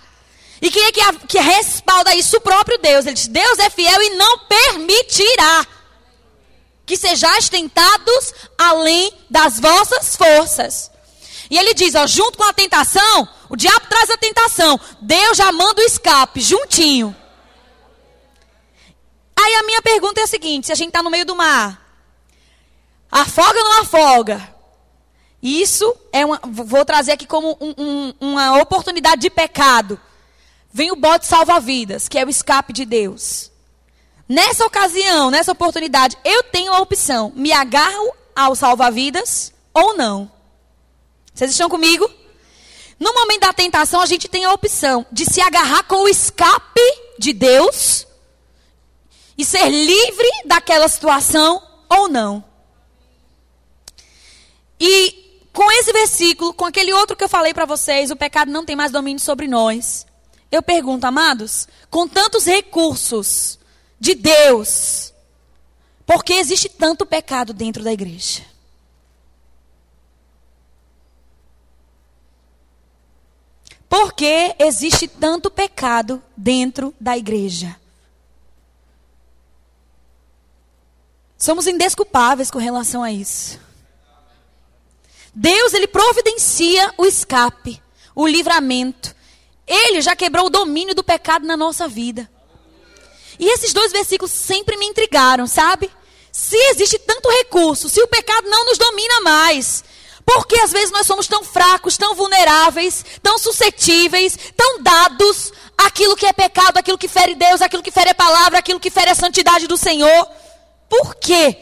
[0.61, 2.37] E quem é que, que respalda isso?
[2.37, 3.05] O próprio Deus.
[3.05, 5.65] Ele diz: Deus é fiel e não permitirá
[6.85, 10.91] que sejais tentados além das vossas forças.
[11.49, 15.51] E ele diz: ó, junto com a tentação, o diabo traz a tentação, Deus já
[15.51, 17.15] manda o escape, juntinho.
[19.39, 21.81] Aí a minha pergunta é a seguinte: se a gente está no meio do mar,
[23.11, 24.55] afoga ou não afoga?
[25.41, 26.39] Isso é uma.
[26.43, 29.99] Vou trazer aqui como um, um, uma oportunidade de pecado.
[30.73, 33.51] Vem o bote salva-vidas, que é o escape de Deus.
[34.27, 40.36] Nessa ocasião, nessa oportunidade, eu tenho a opção: me agarro ao salva-vidas ou não.
[41.37, 42.09] Vocês estão comigo?
[42.99, 46.81] No momento da tentação, a gente tem a opção de se agarrar com o escape
[47.19, 48.07] de Deus
[49.37, 52.43] e ser livre daquela situação ou não.
[54.79, 58.65] E com esse versículo, com aquele outro que eu falei para vocês, o pecado não
[58.65, 60.07] tem mais domínio sobre nós.
[60.51, 63.59] Eu pergunto, amados, com tantos recursos
[63.99, 65.13] de Deus,
[66.03, 68.56] por que existe tanto pecado dentro da igreja?
[73.89, 77.75] Por que existe tanto pecado dentro da igreja?
[81.37, 83.59] Somos indesculpáveis com relação a isso.
[85.33, 87.81] Deus, ele providencia o escape,
[88.15, 89.15] o livramento.
[89.67, 92.29] Ele já quebrou o domínio do pecado na nossa vida.
[93.39, 95.91] E esses dois versículos sempre me intrigaram, sabe?
[96.31, 99.83] Se existe tanto recurso, se o pecado não nos domina mais,
[100.27, 106.25] porque às vezes nós somos tão fracos, tão vulneráveis, tão suscetíveis, tão dados àquilo que
[106.25, 109.15] é pecado, àquilo que fere Deus, àquilo que fere a palavra, àquilo que fere a
[109.15, 110.29] santidade do Senhor.
[110.89, 111.55] Por quê?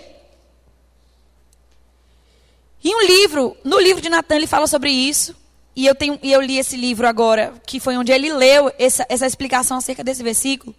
[2.84, 5.36] Em um livro, no livro de Natan, ele fala sobre isso.
[5.76, 9.06] E eu, tenho, e eu li esse livro agora, que foi onde ele leu essa,
[9.08, 10.76] essa explicação acerca desse versículo.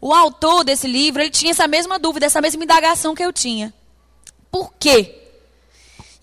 [0.00, 3.74] O autor desse livro, ele tinha essa mesma dúvida, essa mesma indagação que eu tinha.
[4.50, 5.25] Por quê?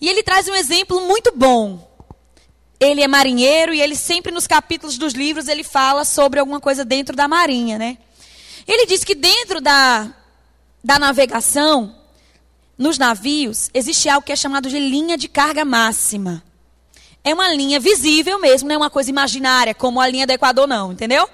[0.04, 1.90] E ele traz um exemplo muito bom.
[2.78, 6.84] Ele é marinheiro e ele sempre nos capítulos dos livros ele fala sobre alguma coisa
[6.84, 7.96] dentro da marinha, né?
[8.68, 10.14] Ele diz que dentro da,
[10.84, 11.96] da navegação,
[12.76, 16.44] nos navios, existe algo que é chamado de linha de carga máxima.
[17.24, 20.66] É uma linha visível mesmo, não é uma coisa imaginária, como a linha do Equador,
[20.66, 21.26] não, entendeu?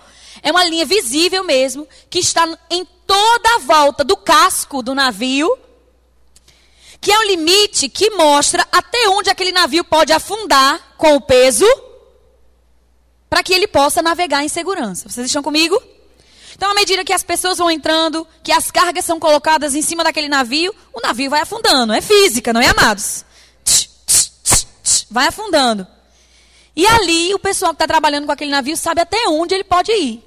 [0.45, 5.59] É uma linha visível mesmo, que está em toda a volta do casco do navio
[7.01, 11.67] que é um limite que mostra até onde aquele navio pode afundar com o peso
[13.29, 15.09] para que ele possa navegar em segurança.
[15.09, 15.81] Vocês estão comigo?
[16.55, 20.05] Então, à medida que as pessoas vão entrando, que as cargas são colocadas em cima
[20.05, 21.93] daquele navio, o navio vai afundando.
[21.93, 23.25] É física, não é, amados?
[25.11, 25.87] Vai afundando.
[26.77, 29.91] E ali, o pessoal que está trabalhando com aquele navio sabe até onde ele pode
[29.91, 30.23] ir.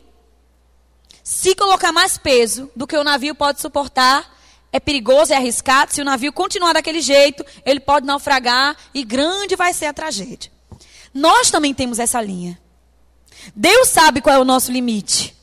[1.23, 4.32] Se colocar mais peso do que o navio pode suportar,
[4.73, 5.93] é perigoso, é arriscado.
[5.93, 10.51] Se o navio continuar daquele jeito, ele pode naufragar e grande vai ser a tragédia.
[11.13, 12.59] Nós também temos essa linha.
[13.55, 15.37] Deus sabe qual é o nosso limite.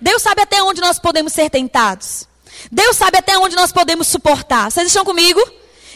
[0.00, 2.28] Deus sabe até onde nós podemos ser tentados.
[2.70, 4.70] Deus sabe até onde nós podemos suportar.
[4.70, 5.40] Vocês estão comigo?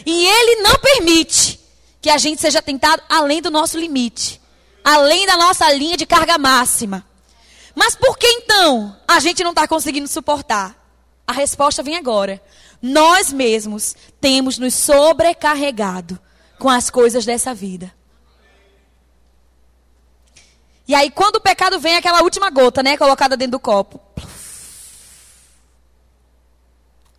[0.05, 1.59] E Ele não permite
[2.01, 4.41] que a gente seja tentado além do nosso limite,
[4.83, 7.05] além da nossa linha de carga máxima.
[7.73, 10.78] Mas por que então a gente não está conseguindo suportar?
[11.29, 12.41] A resposta vem agora.
[12.81, 16.17] Nós mesmos temos nos sobrecarregado
[16.57, 17.93] com as coisas dessa vida.
[20.87, 24.01] E aí, quando o pecado vem, aquela última gota, né, colocada dentro do copo.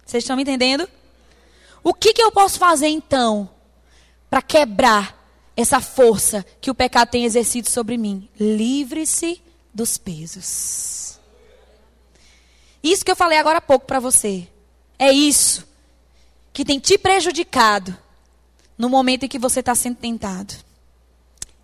[0.05, 0.89] Vocês estão me entendendo?
[1.81, 3.49] O que, que eu posso fazer então
[4.29, 5.17] para quebrar
[5.57, 8.29] essa força que o pecado tem exercido sobre mim?
[8.41, 9.41] Livre-se
[9.73, 10.90] dos pesos.
[12.83, 14.49] Isso que eu falei agora há pouco para você.
[14.99, 15.67] É isso
[16.53, 17.97] que tem te prejudicado
[18.77, 20.55] no momento em que você está sendo tentado.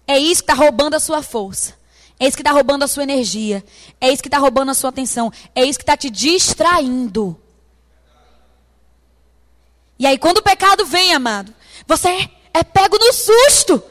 [0.06, 1.74] É isso que está roubando a sua força.
[2.18, 3.64] É isso que está roubando a sua energia.
[4.00, 5.32] É isso que está roubando a sua atenção.
[5.54, 7.40] É isso que está te distraindo
[9.98, 11.54] E aí, quando o pecado vem, amado,
[11.86, 13.82] você é pego no susto.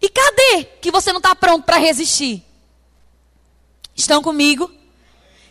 [0.00, 2.42] E cadê que você não está pronto para resistir?
[3.94, 4.70] Estão comigo?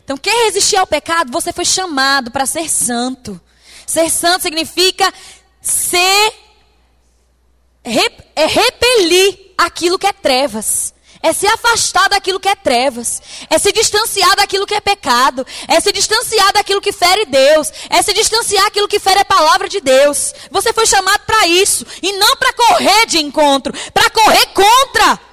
[0.09, 1.31] Então, quer resistir ao pecado?
[1.31, 3.39] Você foi chamado para ser santo.
[3.85, 5.13] Ser santo significa
[5.61, 6.33] ser.
[8.35, 10.95] é repelir aquilo que é trevas.
[11.21, 13.21] É se afastar daquilo que é trevas.
[13.51, 15.45] É se distanciar daquilo que é pecado.
[15.67, 17.71] É se distanciar daquilo que fere Deus.
[17.87, 20.33] É se distanciar daquilo que fere a palavra de Deus.
[20.49, 21.85] Você foi chamado para isso.
[22.01, 23.71] E não para correr de encontro.
[23.93, 25.28] Para correr contra.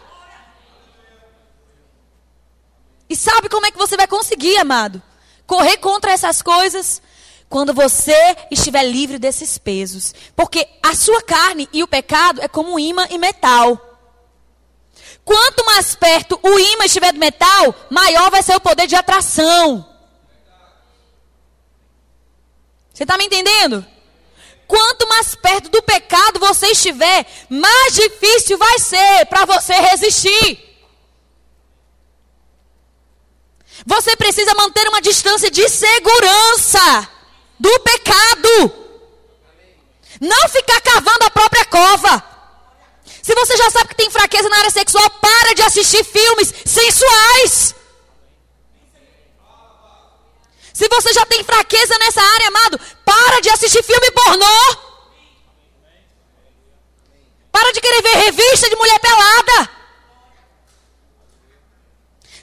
[3.09, 5.03] E sabe como é que você vai conseguir, amado?
[5.47, 7.01] Correr contra essas coisas
[7.49, 10.15] quando você estiver livre desses pesos.
[10.35, 13.81] Porque a sua carne e o pecado é como imã e metal.
[15.25, 19.85] Quanto mais perto o ímã estiver do metal, maior vai ser o poder de atração.
[22.93, 23.85] Você está me entendendo?
[24.67, 30.76] Quanto mais perto do pecado você estiver, mais difícil vai ser para você resistir.
[33.85, 37.09] Você precisa manter uma distância de segurança
[37.59, 38.73] do pecado.
[40.21, 42.23] Não ficar cavando a própria cova.
[43.23, 47.75] Se você já sabe que tem fraqueza na área sexual, para de assistir filmes sensuais.
[50.73, 54.77] Se você já tem fraqueza nessa área, amado, para de assistir filme pornô.
[57.51, 59.76] Para de querer ver revista de mulher pelada.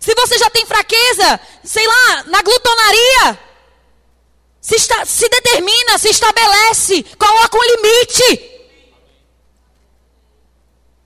[0.03, 3.39] Se você já tem fraqueza, sei lá, na glutonaria,
[4.59, 8.51] se, está, se determina, se estabelece, coloca um limite.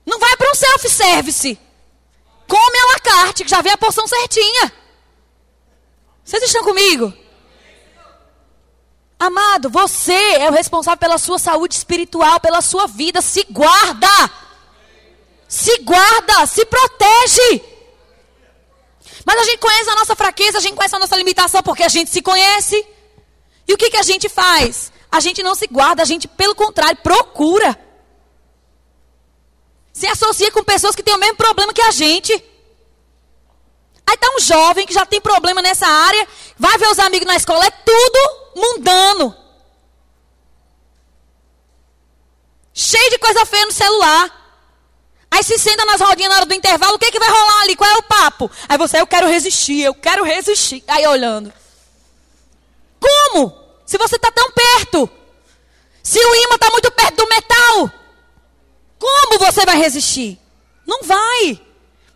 [0.04, 1.56] Não vai para um self-service.
[2.48, 4.72] Come a la carte, que já vem a porção certinha.
[6.24, 7.14] Vocês estão comigo?
[9.16, 13.22] Amado, você é o responsável pela sua saúde espiritual, pela sua vida.
[13.22, 14.08] Se guarda.
[15.46, 17.77] Se guarda, se protege.
[19.28, 21.88] Mas a gente conhece a nossa fraqueza, a gente conhece a nossa limitação porque a
[21.90, 22.82] gente se conhece.
[23.68, 24.90] E o que, que a gente faz?
[25.12, 27.78] A gente não se guarda, a gente, pelo contrário, procura
[29.92, 32.32] se associa com pessoas que têm o mesmo problema que a gente.
[34.06, 36.26] Aí tá um jovem que já tem problema nessa área,
[36.58, 38.20] vai ver os amigos na escola, é tudo
[38.56, 39.36] mundano.
[42.72, 44.47] Cheio de coisa feia no celular.
[45.30, 47.76] Aí se senta nas rodinhas na hora do intervalo, o que, que vai rolar ali?
[47.76, 48.50] Qual é o papo?
[48.68, 50.82] Aí você, eu quero resistir, eu quero resistir.
[50.88, 51.52] Aí olhando.
[52.98, 53.54] Como?
[53.84, 55.08] Se você está tão perto.
[56.02, 57.90] Se o imã está muito perto do metal.
[58.98, 60.38] Como você vai resistir?
[60.86, 61.60] Não vai.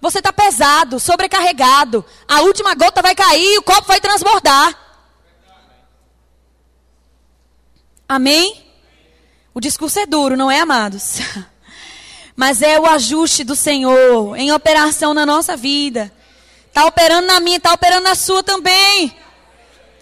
[0.01, 2.05] Você está pesado, sobrecarregado.
[2.27, 4.77] A última gota vai cair, o copo vai transbordar.
[8.09, 8.65] Amém?
[9.55, 11.19] O discurso é duro, não é, amados?
[12.35, 16.13] Mas é o ajuste do Senhor em operação na nossa vida.
[16.69, 19.15] Está operando na minha, está operando na sua também.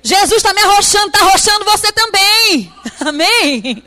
[0.02, 2.72] Jesus está me arrochando, está arrochando você também.
[3.00, 3.84] Amém?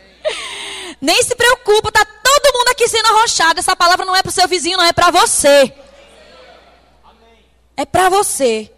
[1.00, 3.60] Nem se preocupa, tá todo mundo aqui sendo arrochado.
[3.60, 5.74] Essa palavra não é para o seu vizinho, não é para você.
[7.76, 8.70] É para você.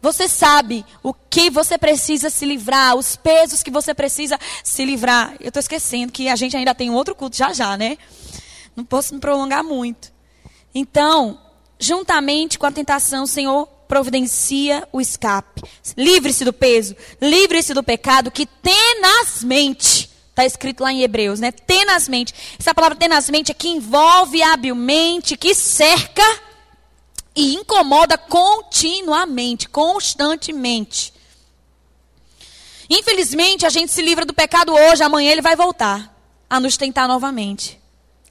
[0.00, 5.34] Você sabe o que você precisa se livrar, os pesos que você precisa se livrar.
[5.40, 7.96] Eu estou esquecendo que a gente ainda tem outro culto já já, né?
[8.76, 10.12] Não posso me prolongar muito.
[10.74, 11.40] Então,
[11.78, 15.62] juntamente com a tentação, o Senhor providencia o escape.
[15.96, 21.52] Livre-se do peso, livre-se do pecado que tenazmente Está escrito lá em Hebreus, né?
[21.52, 22.34] Tenazmente.
[22.58, 26.24] Essa palavra tenazmente é que envolve habilmente, que cerca
[27.36, 31.14] e incomoda continuamente, constantemente.
[32.90, 36.12] Infelizmente, a gente se livra do pecado hoje, amanhã ele vai voltar
[36.50, 37.80] a nos tentar novamente.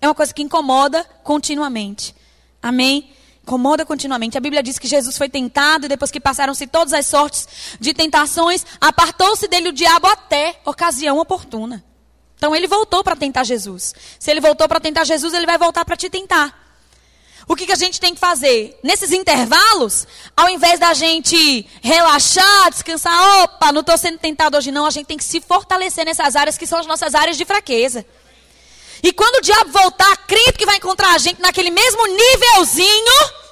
[0.03, 2.13] É uma coisa que incomoda continuamente.
[2.61, 3.09] Amém?
[3.41, 4.37] Incomoda continuamente.
[4.37, 7.47] A Bíblia diz que Jesus foi tentado e depois que passaram-se todas as sortes
[7.79, 11.81] de tentações, apartou-se dele o diabo até ocasião oportuna.
[12.35, 13.95] Então ele voltou para tentar Jesus.
[14.19, 16.53] Se ele voltou para tentar Jesus, ele vai voltar para te tentar.
[17.47, 18.77] O que, que a gente tem que fazer?
[18.83, 24.85] Nesses intervalos, ao invés da gente relaxar, descansar, opa, não estou sendo tentado hoje não,
[24.85, 28.05] a gente tem que se fortalecer nessas áreas que são as nossas áreas de fraqueza.
[29.03, 33.43] E quando o diabo voltar, acredito que vai encontrar a gente naquele mesmo nívelzinho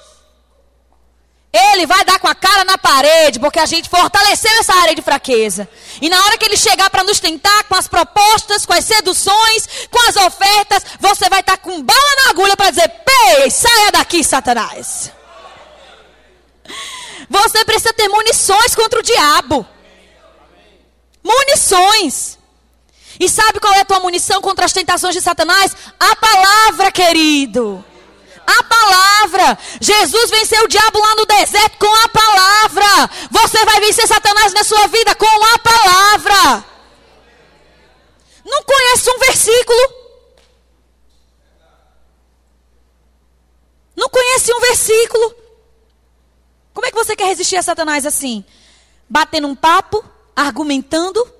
[1.52, 5.02] ele vai dar com a cara na parede, porque a gente fortaleceu essa área de
[5.02, 5.68] fraqueza.
[6.00, 9.68] E na hora que ele chegar para nos tentar com as propostas, com as seduções,
[9.90, 13.92] com as ofertas, você vai estar tá com bala na agulha para dizer: Pei, saia
[13.92, 15.12] daqui, Satanás.
[17.28, 19.66] Você precisa ter munições contra o diabo.
[21.22, 22.38] Munições.
[23.18, 25.76] E sabe qual é a tua munição contra as tentações de Satanás?
[25.98, 27.84] A palavra, querido.
[28.46, 29.58] A palavra.
[29.80, 33.10] Jesus venceu o diabo lá no deserto com a palavra.
[33.30, 36.64] Você vai vencer Satanás na sua vida com a palavra.
[38.44, 40.02] Não conhece um versículo?
[43.94, 45.34] Não conhece um versículo?
[46.74, 48.44] Como é que você quer resistir a Satanás assim?
[49.08, 50.04] Batendo um papo,
[50.34, 51.30] argumentando,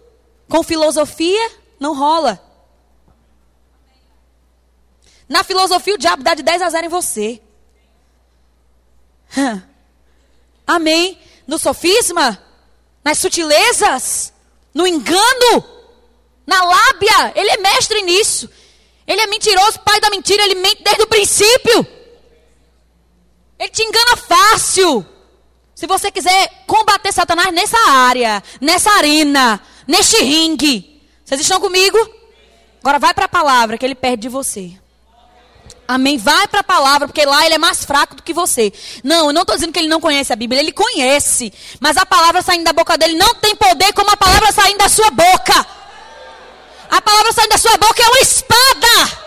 [0.48, 1.61] com filosofia?
[1.82, 2.40] Não rola.
[5.28, 7.42] Na filosofia, o diabo dá de 10 a 0 em você.
[10.64, 11.18] Amém.
[11.44, 12.40] No sofisma,
[13.02, 14.32] nas sutilezas,
[14.72, 15.64] no engano,
[16.46, 17.32] na lábia.
[17.34, 18.48] Ele é mestre nisso.
[19.04, 21.84] Ele é mentiroso, pai da mentira, ele mente desde o princípio.
[23.58, 25.04] Ele te engana fácil.
[25.74, 30.91] Se você quiser combater Satanás nessa área, nessa arena, neste ringue.
[31.32, 31.96] Vocês estão comigo?
[32.82, 34.70] Agora vai para a palavra que ele perde de você.
[35.88, 36.18] Amém?
[36.18, 38.70] Vai para a palavra, porque lá ele é mais fraco do que você.
[39.02, 41.50] Não, eu não estou dizendo que ele não conhece a Bíblia, ele conhece.
[41.80, 44.90] Mas a palavra saindo da boca dele não tem poder como a palavra saindo da
[44.90, 45.66] sua boca.
[46.90, 49.18] A palavra saindo da sua boca é uma espada.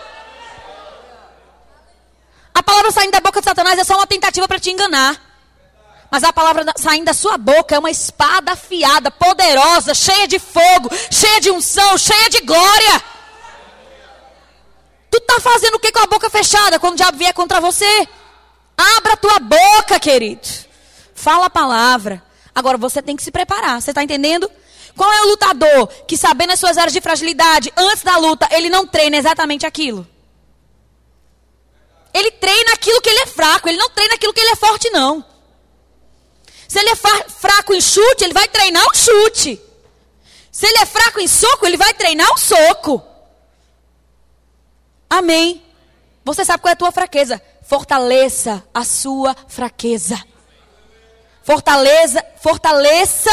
[2.54, 5.20] A palavra saindo da boca de Satanás é só uma tentativa para te enganar.
[6.10, 10.88] Mas a palavra saindo da sua boca é uma espada afiada, poderosa, cheia de fogo,
[11.10, 13.02] cheia de unção, cheia de glória.
[15.10, 18.08] Tu tá fazendo o que com a boca fechada quando o diabo vier contra você?
[18.76, 20.46] Abra a tua boca, querido.
[21.14, 22.22] Fala a palavra.
[22.54, 23.80] Agora você tem que se preparar.
[23.80, 24.50] Você está entendendo?
[24.96, 28.70] Qual é o lutador que, sabendo as suas áreas de fragilidade, antes da luta, ele
[28.70, 30.06] não treina exatamente aquilo?
[32.14, 34.88] Ele treina aquilo que ele é fraco, ele não treina aquilo que ele é forte,
[34.88, 35.22] não.
[36.68, 39.60] Se ele é fraco em chute, ele vai treinar o chute.
[40.50, 43.02] Se ele é fraco em soco, ele vai treinar o soco.
[45.08, 45.62] Amém.
[46.24, 47.40] Você sabe qual é a tua fraqueza?
[47.62, 50.20] Fortaleça a sua fraqueza.
[51.42, 53.30] Fortaleza, fortaleça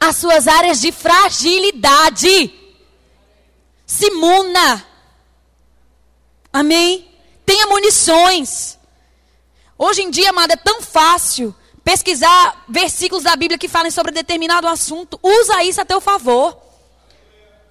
[0.00, 2.52] as suas áreas de fragilidade.
[3.86, 4.84] Simuna.
[6.52, 7.08] Amém?
[7.46, 8.78] Tenha munições.
[9.78, 11.54] Hoje em dia, amada, é tão fácil
[11.84, 15.18] pesquisar versículos da Bíblia que falem sobre determinado assunto.
[15.22, 16.56] Usa isso a teu favor.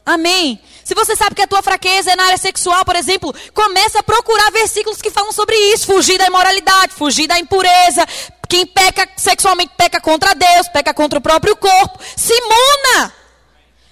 [0.05, 0.59] Amém.
[0.83, 4.03] Se você sabe que a tua fraqueza é na área sexual, por exemplo, começa a
[4.03, 5.85] procurar versículos que falam sobre isso.
[5.85, 8.05] Fugir da imoralidade, fugir da impureza.
[8.49, 11.99] Quem peca sexualmente peca contra Deus, peca contra o próprio corpo.
[12.17, 13.13] Se imuna.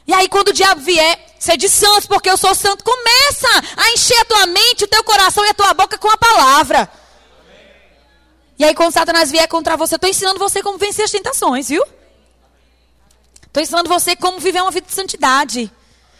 [0.07, 3.47] E aí, quando o diabo vier, ser de santos, porque eu sou santo, começa
[3.77, 6.89] a encher a tua mente, o teu coração e a tua boca com a palavra.
[8.59, 11.69] E aí, quando Satanás vier contra você, eu estou ensinando você como vencer as tentações,
[11.69, 11.83] viu?
[13.47, 15.71] Estou ensinando você como viver uma vida de santidade.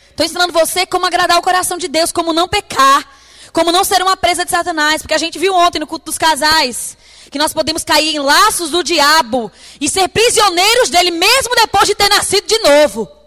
[0.10, 3.08] Estou ensinando você como agradar o coração de Deus, como não pecar,
[3.52, 5.02] como não ser uma presa de Satanás.
[5.02, 6.98] Porque a gente viu ontem no culto dos casais
[7.30, 11.94] que nós podemos cair em laços do diabo e ser prisioneiros dele mesmo depois de
[11.94, 13.20] ter nascido de novo.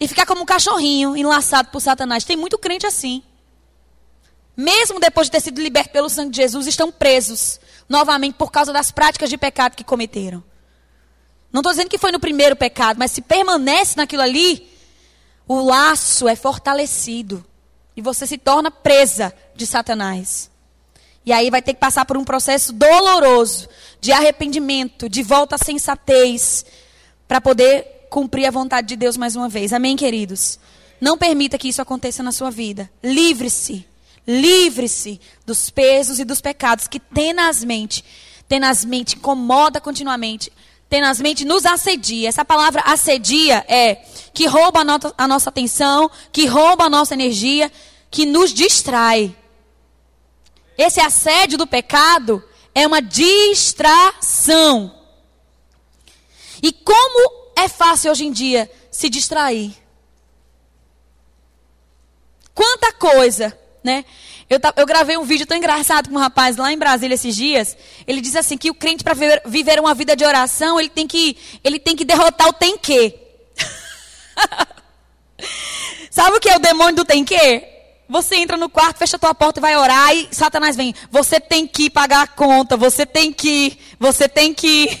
[0.00, 2.24] e ficar como um cachorrinho enlaçado por Satanás.
[2.24, 3.22] Tem muito crente assim.
[4.56, 8.72] Mesmo depois de ter sido liberto pelo sangue de Jesus, estão presos novamente por causa
[8.72, 10.42] das práticas de pecado que cometeram.
[11.52, 14.68] Não estou dizendo que foi no primeiro pecado, mas se permanece naquilo ali,
[15.46, 17.44] o laço é fortalecido
[17.96, 20.50] e você se torna presa de Satanás.
[21.24, 23.68] E aí vai ter que passar por um processo doloroso
[24.00, 26.66] de arrependimento, de volta à sensatez,
[27.26, 29.72] para poder cumprir a vontade de Deus mais uma vez.
[29.72, 30.58] Amém, queridos?
[31.00, 32.90] Não permita que isso aconteça na sua vida.
[33.02, 33.86] Livre-se.
[34.26, 38.04] Livre-se dos pesos e dos pecados que tenazmente,
[38.48, 40.50] tenazmente incomoda continuamente,
[40.88, 42.28] tenazmente nos assedia.
[42.28, 43.96] Essa palavra assedia é
[44.32, 47.70] que rouba a, a nossa atenção, que rouba a nossa energia,
[48.10, 49.36] que nos distrai.
[50.78, 52.42] Esse assédio do pecado
[52.74, 54.94] é uma distração.
[56.62, 59.76] E como é fácil hoje em dia se distrair.
[62.54, 64.04] Quanta coisa, né?
[64.48, 67.76] Eu, eu, gravei um vídeo tão engraçado com um rapaz lá em Brasília esses dias.
[68.06, 71.06] Ele disse assim que o crente para viver, viver, uma vida de oração, ele tem
[71.06, 73.14] que, ele tem que derrotar o tem que.
[76.10, 77.62] Sabe o que é o demônio do tem que?
[78.08, 80.94] Você entra no quarto, fecha a tua porta e vai orar e Satanás vem.
[81.10, 84.98] Você tem que pagar a conta, você tem que, você tem que.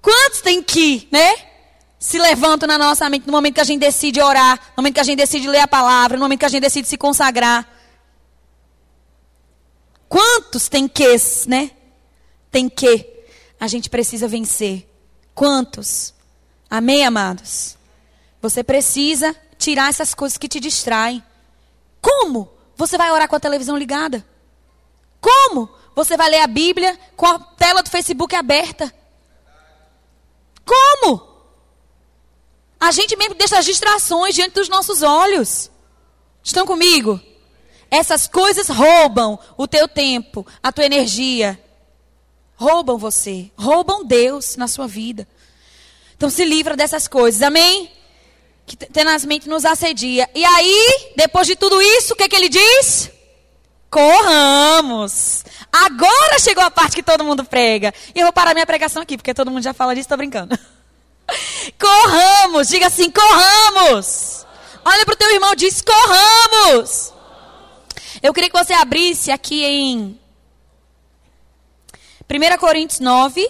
[0.00, 1.45] Quantos tem que, né?
[2.06, 5.00] Se levantam na nossa mente no momento que a gente decide orar, no momento que
[5.00, 7.68] a gente decide ler a palavra, no momento que a gente decide se consagrar.
[10.08, 11.16] Quantos tem que,
[11.48, 11.72] né?
[12.48, 13.24] Tem que.
[13.58, 14.88] A gente precisa vencer.
[15.34, 16.14] Quantos?
[16.70, 17.76] Amém, amados?
[18.40, 21.20] Você precisa tirar essas coisas que te distraem.
[22.00, 22.48] Como?
[22.76, 24.24] Você vai orar com a televisão ligada?
[25.20, 25.68] Como?
[25.96, 28.94] Você vai ler a Bíblia com a tela do Facebook aberta?
[30.64, 31.35] Como?
[32.78, 35.70] A gente mesmo deixa as distrações diante dos nossos olhos.
[36.42, 37.20] Estão comigo?
[37.90, 41.60] Essas coisas roubam o teu tempo, a tua energia.
[42.56, 45.26] Roubam você, roubam Deus na sua vida.
[46.16, 47.90] Então se livra dessas coisas, amém?
[48.64, 50.28] Que tenazmente nos assedia.
[50.34, 53.10] E aí, depois de tudo isso, o que, que ele diz?
[53.90, 55.44] Corramos.
[55.70, 57.92] Agora chegou a parte que todo mundo prega.
[58.14, 60.58] E eu vou parar minha pregação aqui, porque todo mundo já fala disso, tô brincando.
[61.78, 64.46] Corramos, diga assim, corramos.
[64.84, 67.12] Olha para o teu irmão, diz corramos.
[68.22, 70.18] Eu queria que você abrisse aqui em
[72.28, 73.48] 1 Coríntios 9.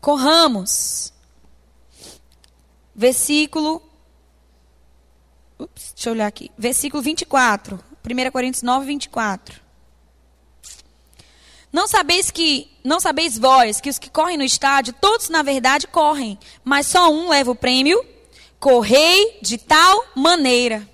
[0.00, 1.12] Corramos.
[2.94, 3.80] Versículo.
[5.58, 6.50] Ups, deixa eu olhar aqui.
[6.58, 7.91] Versículo 24.
[8.04, 9.60] 1 Coríntios 9, 24.
[11.72, 15.86] Não sabeis que, não sabeis vós que os que correm no estádio, todos na verdade
[15.86, 18.04] correm, mas só um leva o prêmio?
[18.60, 20.86] Correi de tal maneira.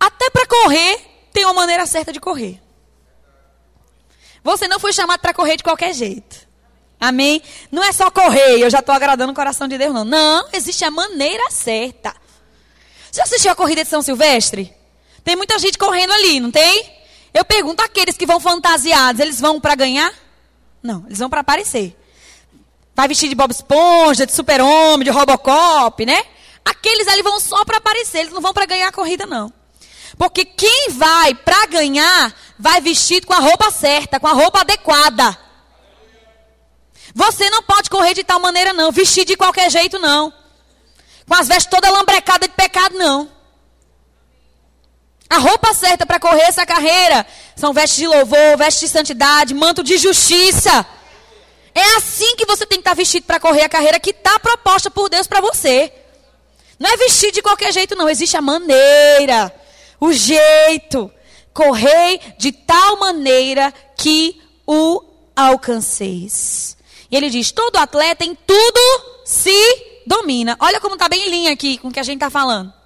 [0.00, 0.98] Até para correr,
[1.32, 2.60] tem uma maneira certa de correr.
[4.42, 6.48] Você não foi chamado para correr de qualquer jeito.
[6.98, 7.40] Amém?
[7.70, 10.04] Não é só correr, eu já estou agradando o coração de Deus, não.
[10.04, 12.14] Não, existe a maneira certa.
[13.10, 14.74] Você assistiu a corrida de São Silvestre?
[15.24, 16.90] Tem muita gente correndo ali, não tem?
[17.32, 20.12] Eu pergunto, aqueles que vão fantasiados, eles vão para ganhar?
[20.82, 21.96] Não, eles vão para aparecer.
[22.94, 26.22] Vai vestir de Bob Esponja, de Super-Homem, de Robocop, né?
[26.64, 29.52] Aqueles ali vão só para aparecer, eles não vão para ganhar a corrida, não.
[30.18, 35.38] Porque quem vai para ganhar, vai vestido com a roupa certa, com a roupa adequada.
[37.14, 38.92] Você não pode correr de tal maneira, não.
[38.92, 40.32] Vestir de qualquer jeito, não.
[41.26, 43.30] Com as vestes toda lambrecada de pecado, não.
[45.32, 47.26] A roupa certa para correr essa carreira
[47.56, 50.84] são vestes de louvor, vestes de santidade, manto de justiça.
[51.74, 54.38] É assim que você tem que estar tá vestido para correr a carreira que está
[54.38, 55.90] proposta por Deus para você.
[56.78, 58.10] Não é vestir de qualquer jeito, não.
[58.10, 59.50] Existe a maneira,
[59.98, 61.10] o jeito.
[61.54, 65.02] Correi de tal maneira que o
[65.34, 66.76] alcanceis.
[67.10, 70.58] E ele diz: todo atleta em tudo se domina.
[70.60, 72.81] Olha como está bem em linha aqui com o que a gente está falando.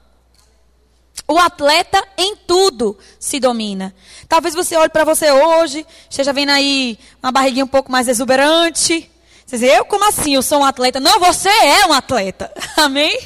[1.28, 3.94] O atleta em tudo se domina.
[4.28, 9.10] Talvez você olhe para você hoje, esteja vendo aí uma barriguinha um pouco mais exuberante.
[9.44, 10.34] Você diz, eu como assim?
[10.34, 11.00] Eu sou um atleta.
[11.00, 12.52] Não, você é um atleta.
[12.76, 13.18] Amém?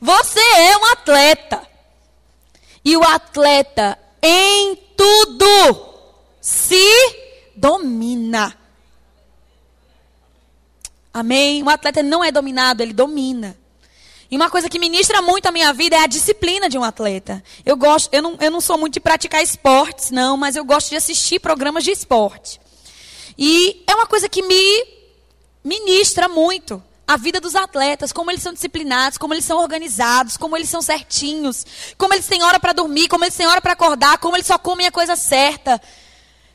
[0.00, 1.62] Você é um atleta.
[2.84, 5.94] E o atleta em tudo
[6.40, 6.76] se
[7.56, 8.56] domina.
[11.12, 11.62] Amém?
[11.62, 13.56] O atleta não é dominado, ele domina.
[14.30, 17.42] E uma coisa que ministra muito a minha vida é a disciplina de um atleta.
[17.64, 20.90] Eu gosto, eu não, eu não sou muito de praticar esportes, não, mas eu gosto
[20.90, 22.60] de assistir programas de esporte.
[23.36, 24.86] E é uma coisa que me
[25.62, 30.56] ministra muito a vida dos atletas, como eles são disciplinados, como eles são organizados, como
[30.56, 31.66] eles são certinhos,
[31.98, 34.56] como eles têm hora para dormir, como eles têm hora para acordar, como eles só
[34.56, 35.80] comem a coisa certa.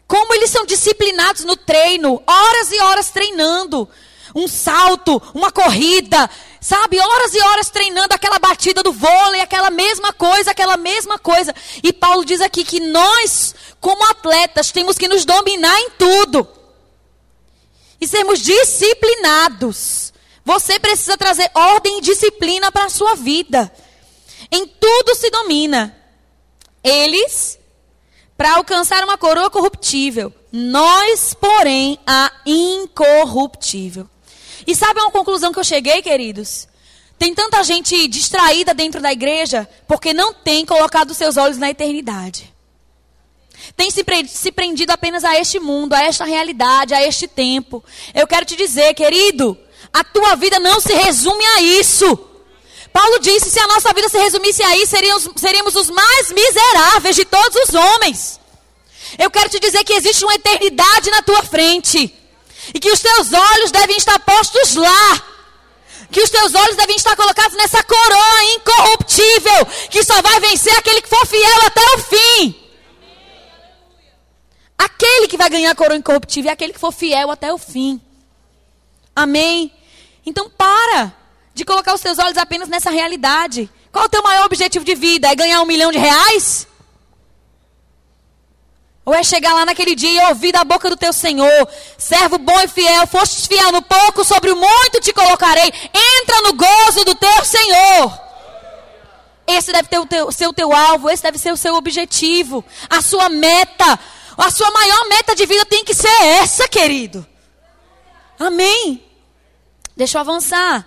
[0.07, 3.87] Como eles são disciplinados no treino, horas e horas treinando.
[4.35, 6.29] Um salto, uma corrida,
[6.61, 11.53] sabe, horas e horas treinando aquela batida do vôlei, aquela mesma coisa, aquela mesma coisa.
[11.81, 16.47] E Paulo diz aqui que nós, como atletas, temos que nos dominar em tudo.
[17.99, 20.13] E sermos disciplinados.
[20.45, 23.71] Você precisa trazer ordem e disciplina para a sua vida.
[24.51, 25.95] Em tudo se domina.
[26.83, 27.59] Eles,
[28.37, 30.33] para alcançar uma coroa corruptível.
[30.51, 34.09] Nós, porém, a incorruptível.
[34.69, 36.67] E sabe uma conclusão que eu cheguei, queridos?
[37.17, 42.53] Tem tanta gente distraída dentro da igreja porque não tem colocado seus olhos na eternidade.
[43.75, 47.83] Tem se, prendido apenas a este mundo, a esta realidade, a este tempo.
[48.13, 49.57] Eu quero te dizer, querido,
[49.91, 52.05] a tua vida não se resume a isso.
[52.93, 57.15] Paulo disse: se a nossa vida se resumisse a isso, seríamos, seríamos os mais miseráveis
[57.15, 58.39] de todos os homens.
[59.17, 62.18] Eu quero te dizer que existe uma eternidade na tua frente.
[62.73, 65.23] E que os teus olhos devem estar postos lá.
[66.11, 69.65] Que os teus olhos devem estar colocados nessa coroa incorruptível.
[69.89, 72.69] Que só vai vencer aquele que for fiel até o fim.
[74.77, 78.01] Aquele que vai ganhar a coroa incorruptível é aquele que for fiel até o fim.
[79.15, 79.73] Amém?
[80.25, 81.13] Então para
[81.53, 83.69] de colocar os teus olhos apenas nessa realidade.
[83.91, 85.27] Qual o teu maior objetivo de vida?
[85.27, 86.67] É ganhar um milhão de reais?
[89.09, 92.59] Ou é chegar lá naquele dia e ouvir da boca do teu Senhor, servo bom
[92.61, 95.65] e fiel, foste fiel no pouco, sobre o muito te colocarei.
[95.65, 98.21] Entra no gozo do teu Senhor.
[99.47, 102.63] Esse deve ter o teu, ser o teu alvo, esse deve ser o seu objetivo,
[102.87, 103.99] a sua meta.
[104.37, 107.25] A sua maior meta de vida tem que ser essa, querido.
[108.37, 109.03] Amém.
[109.97, 110.85] Deixa eu avançar.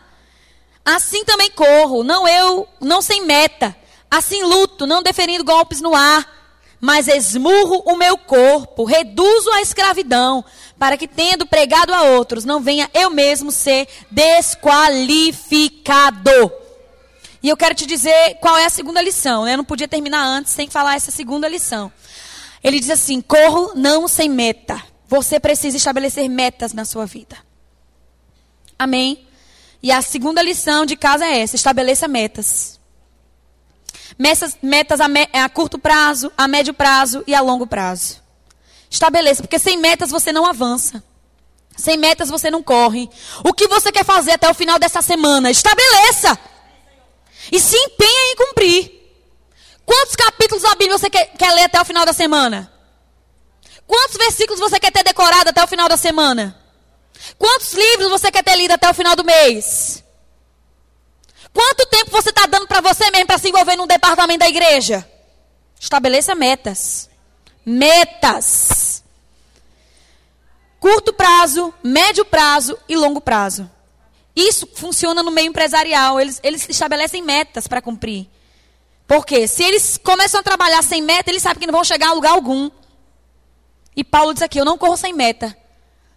[0.84, 3.76] Assim também corro, não eu, não sem meta.
[4.08, 6.41] Assim luto, não deferindo golpes no ar,
[6.82, 10.44] mas esmurro o meu corpo, reduzo a escravidão,
[10.76, 16.52] para que tendo pregado a outros, não venha eu mesmo ser desqualificado.
[17.40, 19.44] E eu quero te dizer qual é a segunda lição.
[19.44, 19.52] Né?
[19.52, 21.92] Eu não podia terminar antes sem falar essa segunda lição.
[22.64, 24.82] Ele diz assim: corro não sem meta.
[25.06, 27.36] Você precisa estabelecer metas na sua vida.
[28.76, 29.24] Amém?
[29.80, 32.80] E a segunda lição de casa é essa: estabeleça metas.
[34.18, 38.22] Metas, metas a, me, a curto prazo, a médio prazo e a longo prazo.
[38.90, 41.02] Estabeleça, porque sem metas você não avança.
[41.76, 43.08] Sem metas você não corre.
[43.42, 45.50] O que você quer fazer até o final dessa semana?
[45.50, 46.38] Estabeleça.
[47.50, 49.02] E se empenha em cumprir.
[49.84, 52.70] Quantos capítulos da Bíblia você quer, quer ler até o final da semana?
[53.86, 56.56] Quantos versículos você quer ter decorado até o final da semana?
[57.38, 60.02] Quantos livros você quer ter lido até o final do mês?
[61.52, 65.06] Quanto tempo você está dando para você mesmo para se envolver num departamento da igreja?
[65.78, 67.10] Estabeleça metas.
[67.64, 69.04] Metas.
[70.80, 73.70] Curto prazo, médio prazo e longo prazo.
[74.34, 76.18] Isso funciona no meio empresarial.
[76.18, 78.26] Eles, eles estabelecem metas para cumprir.
[79.06, 82.12] Porque se eles começam a trabalhar sem meta, eles sabem que não vão chegar a
[82.14, 82.70] lugar algum.
[83.94, 85.56] E Paulo diz aqui: Eu não corro sem meta.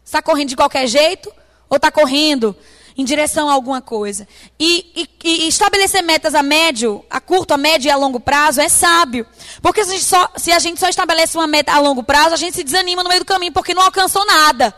[0.03, 1.31] Está correndo de qualquer jeito?
[1.69, 2.55] Ou está correndo
[2.97, 4.27] em direção a alguma coisa?
[4.59, 8.61] E, e, e, estabelecer metas a médio, a curto, a médio e a longo prazo
[8.61, 9.25] é sábio.
[9.61, 12.37] Porque se a, só, se a gente só estabelece uma meta a longo prazo, a
[12.37, 14.73] gente se desanima no meio do caminho porque não alcançou nada.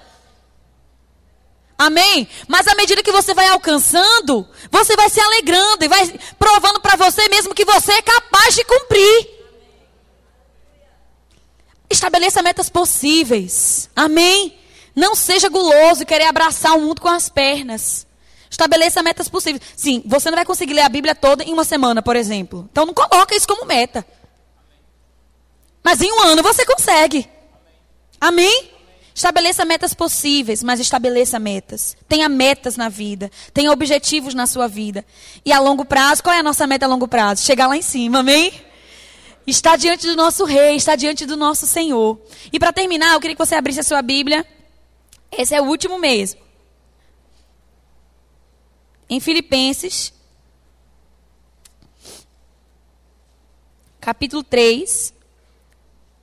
[1.78, 2.28] Amém?
[2.48, 6.96] Mas à medida que você vai alcançando, você vai se alegrando e vai provando para
[6.96, 9.30] você mesmo que você é capaz de cumprir.
[11.88, 13.92] Estabeleça metas possíveis.
[13.96, 14.58] Amém?
[14.96, 18.07] Não seja guloso e querer abraçar o mundo com as pernas.
[18.50, 19.62] Estabeleça metas possíveis.
[19.76, 22.68] Sim, você não vai conseguir ler a Bíblia toda em uma semana, por exemplo.
[22.72, 24.06] Então não coloca isso como meta.
[25.84, 27.28] Mas em um ano você consegue.
[28.20, 28.72] Amém?
[29.14, 31.98] Estabeleça metas possíveis, mas estabeleça metas.
[32.08, 33.32] Tenha metas na vida.
[33.54, 35.04] Tenha objetivos na sua vida.
[35.44, 37.44] E a longo prazo, qual é a nossa meta a longo prazo?
[37.44, 38.54] Chegar lá em cima, amém?
[39.48, 42.22] Está diante do nosso rei, está diante do nosso Senhor.
[42.54, 44.46] E para terminar, eu queria que você abrisse a sua Bíblia.
[45.32, 46.47] Esse é o último mesmo.
[49.10, 50.12] Em Filipenses,
[54.02, 55.14] capítulo 3,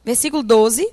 [0.04, 0.92] versículo 12.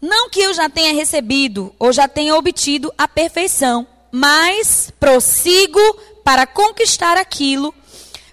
[0.00, 5.80] Não que eu já tenha recebido ou já tenha obtido a perfeição, mas prossigo
[6.22, 7.74] para conquistar aquilo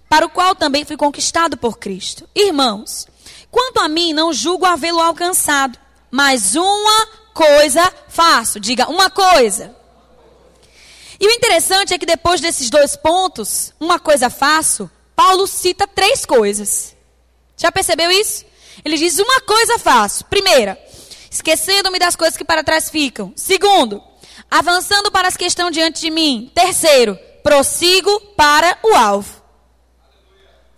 [0.10, 2.30] para o qual também fui conquistado por Cristo.
[2.36, 3.08] Irmãos,
[3.50, 5.80] quanto a mim, não julgo havê-lo alcançado,
[6.12, 8.60] mas uma coisa faço.
[8.60, 9.76] Diga, uma coisa.
[11.20, 16.26] E o interessante é que depois desses dois pontos, uma coisa faço, Paulo cita três
[16.26, 16.96] coisas.
[17.58, 18.46] Já percebeu isso?
[18.84, 20.26] Ele diz: Uma coisa faço.
[20.26, 20.80] Primeira,
[21.30, 23.34] esquecendo-me das coisas que para trás ficam.
[23.36, 24.02] Segundo,
[24.50, 26.52] avançando para as que estão diante de mim.
[26.54, 29.44] Terceiro, prossigo para o alvo.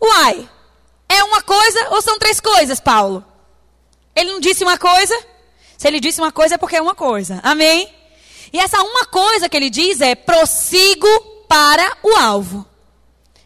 [0.02, 0.48] Uai,
[1.10, 3.26] é uma coisa ou são três coisas, Paulo?
[4.16, 5.16] Ele não disse uma coisa?
[5.78, 7.40] Se ele disse uma coisa é porque é uma coisa.
[7.44, 7.88] Amém?
[8.52, 11.08] E essa uma coisa que ele diz é prossigo
[11.48, 12.66] para o alvo.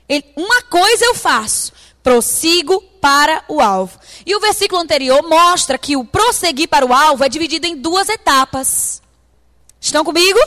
[0.08, 1.72] Ele, uma coisa eu faço,
[2.04, 4.00] prossigo para o alvo.
[4.26, 8.10] E o versículo anterior mostra que o prosseguir para o alvo é dividido em duas
[8.10, 9.02] etapas.
[9.80, 10.40] Estão comigo?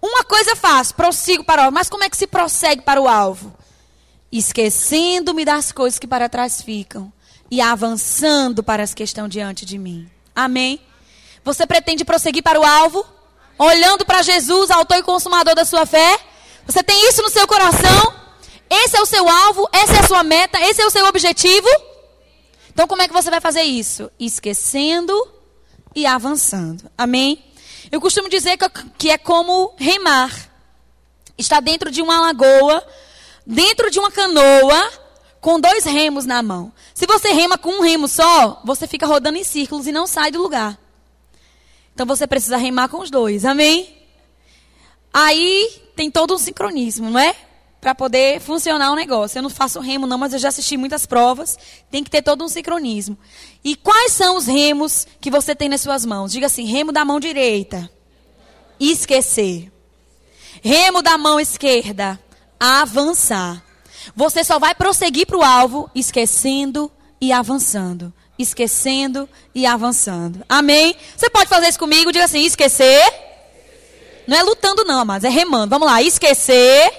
[0.00, 1.74] Uma coisa fácil, prossigo para o alvo.
[1.74, 3.54] Mas como é que se prossegue para o alvo?
[4.30, 7.12] Esquecendo-me das coisas que para trás ficam
[7.50, 10.08] e avançando para as que estão diante de mim.
[10.34, 10.80] Amém?
[11.48, 13.06] Você pretende prosseguir para o alvo?
[13.58, 16.20] Olhando para Jesus, autor e consumador da sua fé?
[16.66, 18.14] Você tem isso no seu coração?
[18.68, 21.66] Esse é o seu alvo, essa é a sua meta, esse é o seu objetivo.
[22.68, 24.10] Então, como é que você vai fazer isso?
[24.20, 25.14] Esquecendo
[25.96, 26.84] e avançando.
[26.98, 27.42] Amém?
[27.90, 28.58] Eu costumo dizer
[28.98, 30.30] que é como remar.
[31.38, 32.86] Está dentro de uma lagoa,
[33.46, 34.92] dentro de uma canoa,
[35.40, 36.70] com dois remos na mão.
[36.92, 40.30] Se você rema com um remo só, você fica rodando em círculos e não sai
[40.30, 40.78] do lugar.
[41.98, 43.44] Então você precisa remar com os dois.
[43.44, 43.92] Amém?
[45.12, 47.34] Aí tem todo um sincronismo, não é?
[47.80, 49.36] para poder funcionar o negócio.
[49.36, 51.58] Eu não faço remo não, mas eu já assisti muitas provas.
[51.90, 53.18] Tem que ter todo um sincronismo.
[53.64, 56.30] E quais são os remos que você tem nas suas mãos?
[56.30, 57.90] Diga assim: remo da mão direita,
[58.78, 59.72] esquecer.
[60.62, 62.16] Remo da mão esquerda,
[62.60, 63.60] avançar.
[64.14, 68.14] Você só vai prosseguir para o alvo esquecendo e avançando.
[68.38, 70.44] Esquecendo e avançando.
[70.48, 70.96] Amém?
[71.16, 72.12] Você pode fazer isso comigo?
[72.12, 73.02] Diga assim: esquecer.
[74.26, 75.70] Não é lutando, não, mas é remando.
[75.70, 76.02] Vamos lá.
[76.02, 76.92] Esquecer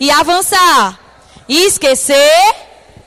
[0.00, 1.00] e avançar.
[1.48, 2.54] Esquecer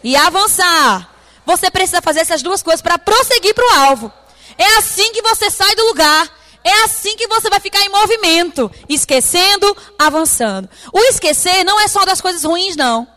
[0.03, 1.13] e avançar.
[1.45, 4.11] Você precisa fazer essas duas coisas para prosseguir para o alvo.
[4.57, 6.39] É assim que você sai do lugar.
[6.63, 10.69] É assim que você vai ficar em movimento, esquecendo, avançando.
[10.91, 13.07] O esquecer não é só das coisas ruins, não.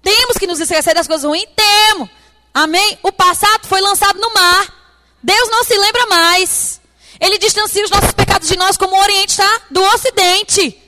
[0.00, 1.46] Temos que nos esquecer das coisas ruins?
[1.56, 2.08] Temos.
[2.54, 2.98] Amém?
[3.02, 4.82] O passado foi lançado no mar.
[5.22, 6.80] Deus não se lembra mais.
[7.20, 10.78] Ele distancia os nossos pecados de nós como o Oriente está do Ocidente.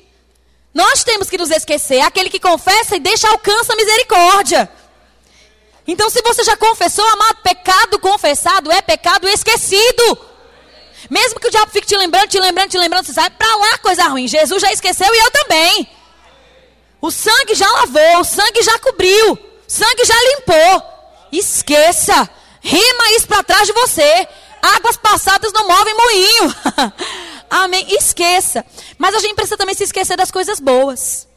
[0.74, 2.00] Nós temos que nos esquecer.
[2.00, 4.70] Aquele que confessa e deixa alcança a misericórdia.
[5.86, 10.18] Então, se você já confessou, amado, pecado confessado é pecado esquecido.
[11.08, 13.78] Mesmo que o diabo fique te lembrando, te lembrando, te lembrando, você sabe para lá
[13.78, 14.26] coisa ruim.
[14.26, 15.88] Jesus já esqueceu e eu também.
[17.00, 19.38] O sangue já lavou, o sangue já cobriu, o
[19.68, 20.93] sangue já limpou.
[21.38, 22.28] Esqueça.
[22.60, 24.28] Rima isso para trás de você.
[24.62, 26.54] Águas passadas não movem moinho.
[27.50, 27.86] Amém.
[27.90, 28.64] Esqueça.
[28.96, 31.28] Mas a gente precisa também se esquecer das coisas boas.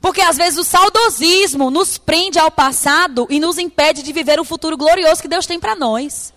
[0.00, 4.44] Porque às vezes o saudosismo nos prende ao passado e nos impede de viver o
[4.44, 6.32] futuro glorioso que Deus tem para nós.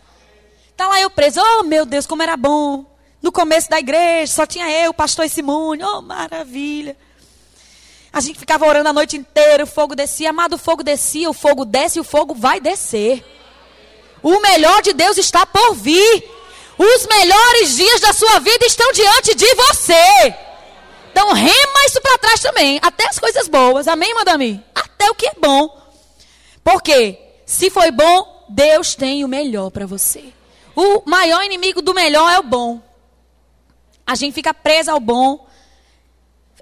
[0.75, 2.85] Tá lá eu preso, oh meu Deus, como era bom.
[3.21, 6.97] No começo da igreja, só tinha eu, pastor Simone, oh maravilha.
[8.13, 11.33] A gente ficava orando a noite inteira, o fogo descia, amado, o fogo descia, o
[11.33, 13.23] fogo desce e o fogo vai descer.
[14.21, 16.29] O melhor de Deus está por vir.
[16.77, 20.35] Os melhores dias da sua vida estão diante de você.
[21.11, 22.79] Então rema isso para trás também.
[22.81, 23.87] Até as coisas boas.
[23.87, 24.63] Amém, madame?
[24.73, 25.69] Até o que é bom.
[26.63, 30.33] Porque se foi bom, Deus tem o melhor para você.
[30.75, 32.81] O maior inimigo do melhor é o bom.
[34.05, 35.47] A gente fica presa ao bom.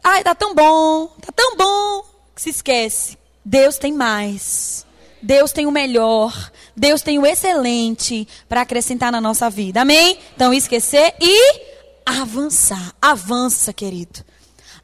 [0.03, 3.17] Ai, tá tão bom, tá tão bom, que se esquece.
[3.43, 4.85] Deus tem mais.
[5.21, 6.51] Deus tem o melhor.
[6.75, 9.81] Deus tem o excelente para acrescentar na nossa vida.
[9.81, 10.17] Amém?
[10.35, 11.61] Então, esquecer e
[12.05, 12.93] avançar.
[13.01, 14.23] Avança, querido.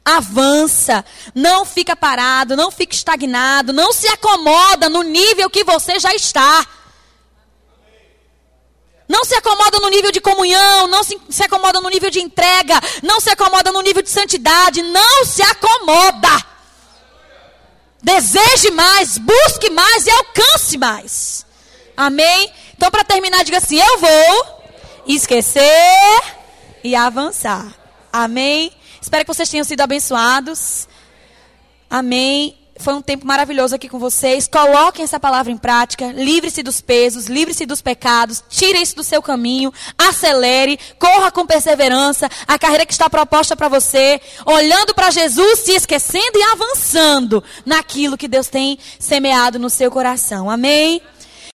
[0.04, 1.04] Avança.
[1.34, 6.66] Não fica parado, não fica estagnado, não se acomoda no nível que você já está.
[9.08, 12.80] Não se acomoda no nível de comunhão, não se, se acomoda no nível de entrega,
[13.02, 16.44] não se acomoda no nível de santidade, não se acomoda.
[18.02, 21.46] Deseje mais, busque mais e alcance mais.
[21.96, 22.52] Amém?
[22.76, 24.62] Então, para terminar, diga assim: Eu vou
[25.06, 26.22] esquecer
[26.84, 27.66] e avançar.
[28.12, 28.72] Amém?
[29.00, 30.88] Espero que vocês tenham sido abençoados.
[31.88, 32.65] Amém.
[32.78, 34.46] Foi um tempo maravilhoso aqui com vocês.
[34.46, 36.12] Coloquem essa palavra em prática.
[36.12, 38.42] Livre-se dos pesos, livre-se dos pecados.
[38.48, 39.72] Tire isso do seu caminho.
[39.96, 40.78] Acelere.
[40.98, 42.28] Corra com perseverança.
[42.46, 44.20] A carreira que está proposta para você.
[44.44, 50.50] Olhando para Jesus, se esquecendo e avançando naquilo que Deus tem semeado no seu coração.
[50.50, 51.02] Amém?